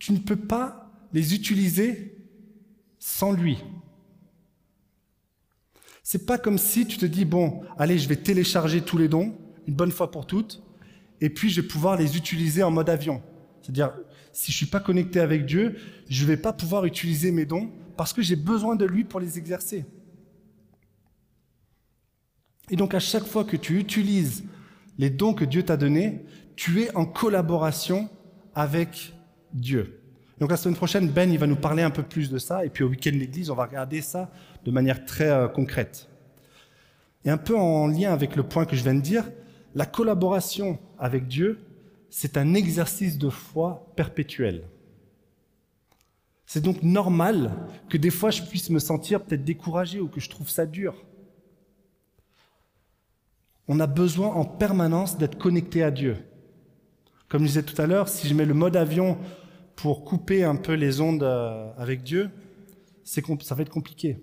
tu 0.00 0.12
ne 0.12 0.18
peux 0.18 0.34
pas 0.34 0.90
les 1.12 1.34
utiliser 1.34 2.16
sans 2.98 3.30
lui. 3.32 3.58
C'est 6.02 6.26
pas 6.26 6.38
comme 6.38 6.58
si 6.58 6.86
tu 6.86 6.96
te 6.96 7.06
dis, 7.06 7.24
bon, 7.24 7.60
allez, 7.78 7.98
je 7.98 8.08
vais 8.08 8.16
télécharger 8.16 8.80
tous 8.80 8.98
les 8.98 9.06
dons, 9.06 9.36
une 9.68 9.74
bonne 9.74 9.92
fois 9.92 10.10
pour 10.10 10.26
toutes, 10.26 10.62
et 11.20 11.30
puis 11.30 11.50
je 11.50 11.60
vais 11.60 11.68
pouvoir 11.68 11.96
les 11.96 12.16
utiliser 12.16 12.62
en 12.64 12.70
mode 12.70 12.88
avion. 12.88 13.22
C'est-à-dire, 13.62 13.92
si 14.32 14.50
je 14.50 14.56
suis 14.56 14.66
pas 14.66 14.80
connecté 14.80 15.20
avec 15.20 15.44
Dieu, 15.44 15.76
je 16.08 16.24
vais 16.24 16.38
pas 16.38 16.52
pouvoir 16.52 16.86
utiliser 16.86 17.30
mes 17.30 17.44
dons 17.44 17.70
parce 17.96 18.12
que 18.12 18.22
j'ai 18.22 18.36
besoin 18.36 18.76
de 18.76 18.86
lui 18.86 19.04
pour 19.04 19.20
les 19.20 19.36
exercer. 19.38 19.84
Et 22.70 22.76
donc 22.76 22.94
à 22.94 23.00
chaque 23.00 23.26
fois 23.26 23.44
que 23.44 23.56
tu 23.56 23.78
utilises 23.78 24.44
les 24.96 25.10
dons 25.10 25.34
que 25.34 25.44
Dieu 25.44 25.62
t'a 25.62 25.76
donnés, 25.76 26.24
tu 26.56 26.82
es 26.82 26.94
en 26.96 27.04
collaboration 27.04 28.08
avec 28.54 29.12
Dieu. 29.52 30.00
Donc 30.38 30.50
la 30.50 30.56
semaine 30.56 30.76
prochaine, 30.76 31.08
Ben, 31.08 31.30
il 31.30 31.38
va 31.38 31.46
nous 31.46 31.56
parler 31.56 31.82
un 31.82 31.90
peu 31.90 32.02
plus 32.02 32.30
de 32.30 32.38
ça, 32.38 32.64
et 32.64 32.70
puis 32.70 32.82
au 32.82 32.88
week-end 32.88 33.10
l'église, 33.12 33.50
on 33.50 33.54
va 33.54 33.66
regarder 33.66 34.00
ça 34.00 34.30
de 34.64 34.70
manière 34.70 35.04
très 35.04 35.30
euh, 35.30 35.48
concrète. 35.48 36.08
Et 37.24 37.30
un 37.30 37.36
peu 37.36 37.56
en 37.56 37.86
lien 37.86 38.12
avec 38.12 38.36
le 38.36 38.42
point 38.42 38.64
que 38.64 38.74
je 38.74 38.82
viens 38.82 38.94
de 38.94 39.00
dire, 39.00 39.24
la 39.74 39.84
collaboration 39.84 40.78
avec 40.98 41.26
Dieu, 41.26 41.60
c'est 42.08 42.36
un 42.36 42.54
exercice 42.54 43.18
de 43.18 43.28
foi 43.28 43.92
perpétuel. 43.96 44.64
C'est 46.46 46.62
donc 46.62 46.82
normal 46.82 47.52
que 47.88 47.96
des 47.96 48.10
fois 48.10 48.30
je 48.30 48.42
puisse 48.42 48.70
me 48.70 48.80
sentir 48.80 49.22
peut-être 49.22 49.44
découragé 49.44 50.00
ou 50.00 50.08
que 50.08 50.20
je 50.20 50.28
trouve 50.28 50.50
ça 50.50 50.66
dur. 50.66 50.94
On 53.68 53.78
a 53.78 53.86
besoin 53.86 54.28
en 54.28 54.44
permanence 54.44 55.16
d'être 55.16 55.38
connecté 55.38 55.84
à 55.84 55.92
Dieu. 55.92 56.16
Comme 57.28 57.42
je 57.42 57.46
disais 57.46 57.62
tout 57.62 57.80
à 57.80 57.86
l'heure, 57.86 58.08
si 58.08 58.26
je 58.26 58.34
mets 58.34 58.44
le 58.44 58.54
mode 58.54 58.76
avion 58.76 59.16
pour 59.80 60.04
couper 60.04 60.44
un 60.44 60.56
peu 60.56 60.74
les 60.74 61.00
ondes 61.00 61.22
euh, 61.22 61.72
avec 61.78 62.02
Dieu, 62.02 62.30
ça 63.02 63.54
va 63.54 63.62
être 63.62 63.70
compliqué. 63.70 64.22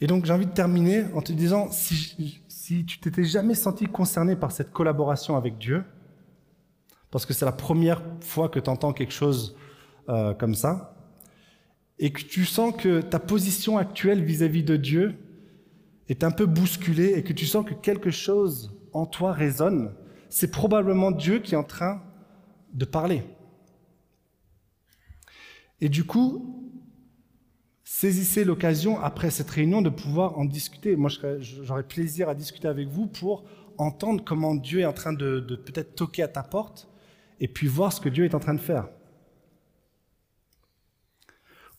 Et 0.00 0.06
donc 0.06 0.26
j'ai 0.26 0.32
envie 0.32 0.46
de 0.46 0.52
terminer 0.52 1.06
en 1.14 1.22
te 1.22 1.32
disant, 1.32 1.72
si, 1.72 2.40
si 2.46 2.84
tu 2.84 3.00
t'étais 3.00 3.24
jamais 3.24 3.56
senti 3.56 3.86
concerné 3.86 4.36
par 4.36 4.52
cette 4.52 4.70
collaboration 4.70 5.36
avec 5.36 5.58
Dieu, 5.58 5.84
parce 7.10 7.26
que 7.26 7.34
c'est 7.34 7.44
la 7.44 7.52
première 7.52 8.00
fois 8.20 8.48
que 8.48 8.60
tu 8.60 8.70
entends 8.70 8.92
quelque 8.92 9.12
chose 9.12 9.56
euh, 10.08 10.34
comme 10.34 10.54
ça, 10.54 10.94
et 11.98 12.12
que 12.12 12.22
tu 12.22 12.44
sens 12.44 12.74
que 12.76 13.00
ta 13.00 13.18
position 13.18 13.76
actuelle 13.76 14.22
vis-à-vis 14.22 14.62
de 14.62 14.76
Dieu 14.76 15.16
est 16.08 16.22
un 16.22 16.30
peu 16.30 16.46
bousculée 16.46 17.14
et 17.16 17.24
que 17.24 17.32
tu 17.32 17.46
sens 17.46 17.66
que 17.66 17.74
quelque 17.74 18.10
chose 18.10 18.72
en 18.92 19.06
toi 19.06 19.32
résonne, 19.32 19.92
c'est 20.28 20.50
probablement 20.50 21.10
Dieu 21.10 21.38
qui 21.40 21.54
est 21.54 21.58
en 21.58 21.64
train 21.64 22.02
de 22.72 22.84
parler. 22.84 23.22
Et 25.80 25.88
du 25.88 26.04
coup, 26.04 26.70
saisissez 27.84 28.44
l'occasion 28.44 29.00
après 29.00 29.30
cette 29.30 29.50
réunion 29.50 29.82
de 29.82 29.90
pouvoir 29.90 30.38
en 30.38 30.44
discuter. 30.44 30.96
Moi, 30.96 31.10
j'aurais 31.40 31.82
plaisir 31.82 32.28
à 32.28 32.34
discuter 32.34 32.68
avec 32.68 32.88
vous 32.88 33.06
pour 33.06 33.44
entendre 33.78 34.22
comment 34.24 34.54
Dieu 34.54 34.80
est 34.80 34.86
en 34.86 34.92
train 34.92 35.12
de, 35.12 35.40
peut-être 35.40 35.94
toquer 35.94 36.22
à 36.22 36.28
ta 36.28 36.42
porte 36.42 36.88
et 37.40 37.48
puis 37.48 37.66
voir 37.66 37.92
ce 37.92 38.00
que 38.00 38.08
Dieu 38.08 38.24
est 38.24 38.34
en 38.34 38.38
train 38.38 38.54
de 38.54 38.60
faire. 38.60 38.88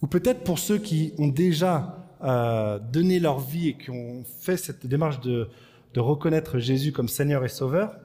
Ou 0.02 0.08
peut-être 0.08 0.44
pour 0.44 0.60
ceux 0.60 0.78
qui 0.78 1.14
ont 1.18 1.30
déjà 1.30 2.18
euh, 2.24 2.78
donné 2.78 3.20
leur 3.20 3.40
vie 3.40 3.70
et 3.70 3.78
qui 3.78 3.90
ont 3.90 4.24
fait 4.26 4.58
cette 4.58 4.86
démarche 4.86 5.22
de, 5.22 5.50
de 5.94 6.00
reconnaître 6.00 6.60
Jésus 6.60 6.92
comme 6.92 7.08
Seigneur 7.08 7.46
et 7.46 7.50
Sauveur, 7.50 7.96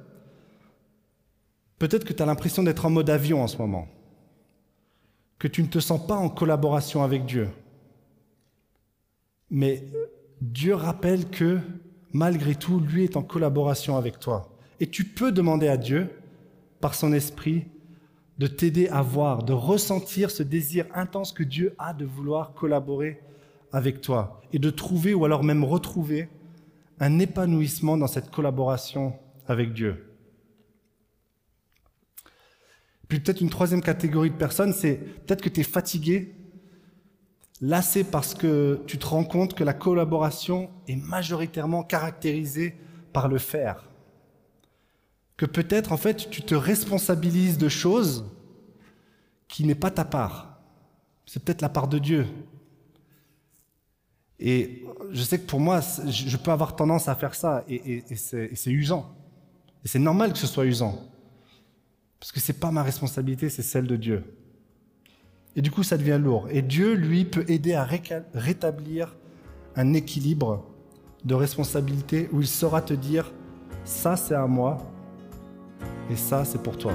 peut-être 1.79 2.05
que 2.05 2.12
tu 2.12 2.22
as 2.22 2.27
l'impression 2.27 2.62
d'être 2.62 2.87
en 2.87 2.90
mode 2.90 3.11
avion 3.11 3.42
en 3.42 3.46
ce 3.46 3.59
moment, 3.59 3.88
que 5.38 5.48
tu 5.48 5.62
ne 5.62 5.68
te 5.68 5.79
sens 5.79 6.07
pas 6.07 6.16
en 6.16 6.29
collaboration 6.29 7.03
avec 7.03 7.24
Dieu. 7.24 7.48
Mais 9.51 9.85
Dieu 10.40 10.74
rappelle 10.74 11.31
que 11.31 11.61
malgré 12.12 12.55
tout, 12.55 12.81
lui 12.81 13.05
est 13.05 13.16
en 13.16 13.22
collaboration 13.22 13.96
avec 13.96 14.18
toi. 14.18 14.48
Et 14.81 14.87
tu 14.87 15.05
peux 15.05 15.33
demander 15.33 15.68
à 15.68 15.77
Dieu, 15.77 16.11
par 16.81 16.94
son 16.94 17.12
esprit, 17.12 17.66
de 18.38 18.46
t'aider 18.46 18.88
à 18.88 19.03
voir, 19.03 19.42
de 19.42 19.53
ressentir 19.53 20.31
ce 20.31 20.42
désir 20.42 20.87
intense 20.94 21.33
que 21.33 21.42
Dieu 21.42 21.74
a 21.79 21.92
de 21.92 22.05
vouloir 22.05 22.55
collaborer 22.55 23.20
avec 23.72 24.01
toi 24.01 24.40
et 24.53 24.59
de 24.59 24.70
trouver 24.70 25.12
ou 25.12 25.24
alors 25.24 25.42
même 25.42 25.64
retrouver 25.64 26.29
un 27.00 27.18
épanouissement 27.18 27.96
dans 27.96 28.06
cette 28.06 28.30
collaboration 28.30 29.18
avec 29.46 29.72
Dieu. 29.72 30.04
Puis 33.08 33.20
peut-être 33.20 33.40
une 33.40 33.50
troisième 33.50 33.80
catégorie 33.80 34.30
de 34.30 34.37
personnes, 34.37 34.72
c'est 34.72 34.96
peut-être 34.96 35.40
que 35.40 35.48
tu 35.48 35.61
es 35.61 35.64
fatigué, 35.64 36.34
lassé 37.61 38.04
parce 38.04 38.34
que 38.34 38.82
tu 38.87 38.98
te 38.98 39.06
rends 39.06 39.24
compte 39.24 39.54
que 39.54 39.64
la 39.64 39.72
collaboration 39.72 40.70
est 40.87 40.96
majoritairement 40.96 41.82
caractérisée 41.82 42.76
par 43.12 43.28
le 43.28 43.38
faire 43.38 43.88
que 45.38 45.46
peut-être 45.46 45.92
en 45.92 45.96
fait 45.96 46.28
tu 46.28 46.42
te 46.42 46.54
responsabilises 46.54 47.56
de 47.56 47.70
choses 47.70 48.26
qui 49.46 49.64
n'est 49.64 49.74
pas 49.74 49.90
ta 49.90 50.04
part. 50.04 50.61
C'est 51.24 51.42
peut-être 51.42 51.62
la 51.62 51.70
part 51.70 51.88
de 51.88 51.98
Dieu. 51.98 52.26
Et 54.40 54.85
je 55.11 55.22
sais 55.22 55.38
que 55.38 55.46
pour 55.46 55.61
moi, 55.61 55.81
je 56.07 56.37
peux 56.37 56.51
avoir 56.51 56.77
tendance 56.77 57.09
à 57.09 57.14
faire 57.14 57.35
ça, 57.35 57.64
et, 57.68 58.05
c'est 58.14 58.70
usant. 58.70 59.14
Et 59.85 59.88
c'est 59.88 59.98
normal 59.98 60.33
que 60.33 60.38
ce 60.38 60.46
soit 60.46 60.66
usant. 60.66 61.03
Parce 62.20 62.33
que 62.33 62.40
c'est 62.40 62.59
pas 62.59 62.70
ma 62.70 62.83
responsabilité, 62.83 63.48
c'est 63.48 63.62
celle 63.62 63.87
de 63.87 63.96
Dieu. 63.96 64.24
Et 65.57 65.62
du 65.62 65.70
coup, 65.70 65.83
ça 65.83 65.96
devient 65.96 66.20
lourd. 66.22 66.48
Et 66.51 66.62
Dieu, 66.62 66.94
lui, 66.94 67.24
peut 67.24 67.44
aider 67.48 67.74
à 67.74 67.85
rétablir 68.35 69.16
un 69.77 69.92
équilibre 69.94 70.64
de 71.24 71.35
responsabilité 71.35 72.29
où 72.33 72.40
il 72.40 72.46
saura 72.46 72.81
te 72.81 72.94
dire, 72.94 73.33
ça 73.85 74.16
c'est 74.16 74.35
à 74.35 74.46
moi, 74.46 74.79
et 76.11 76.16
ça, 76.16 76.44
c'est 76.44 76.62
pour 76.62 76.77
toi. 76.77 76.94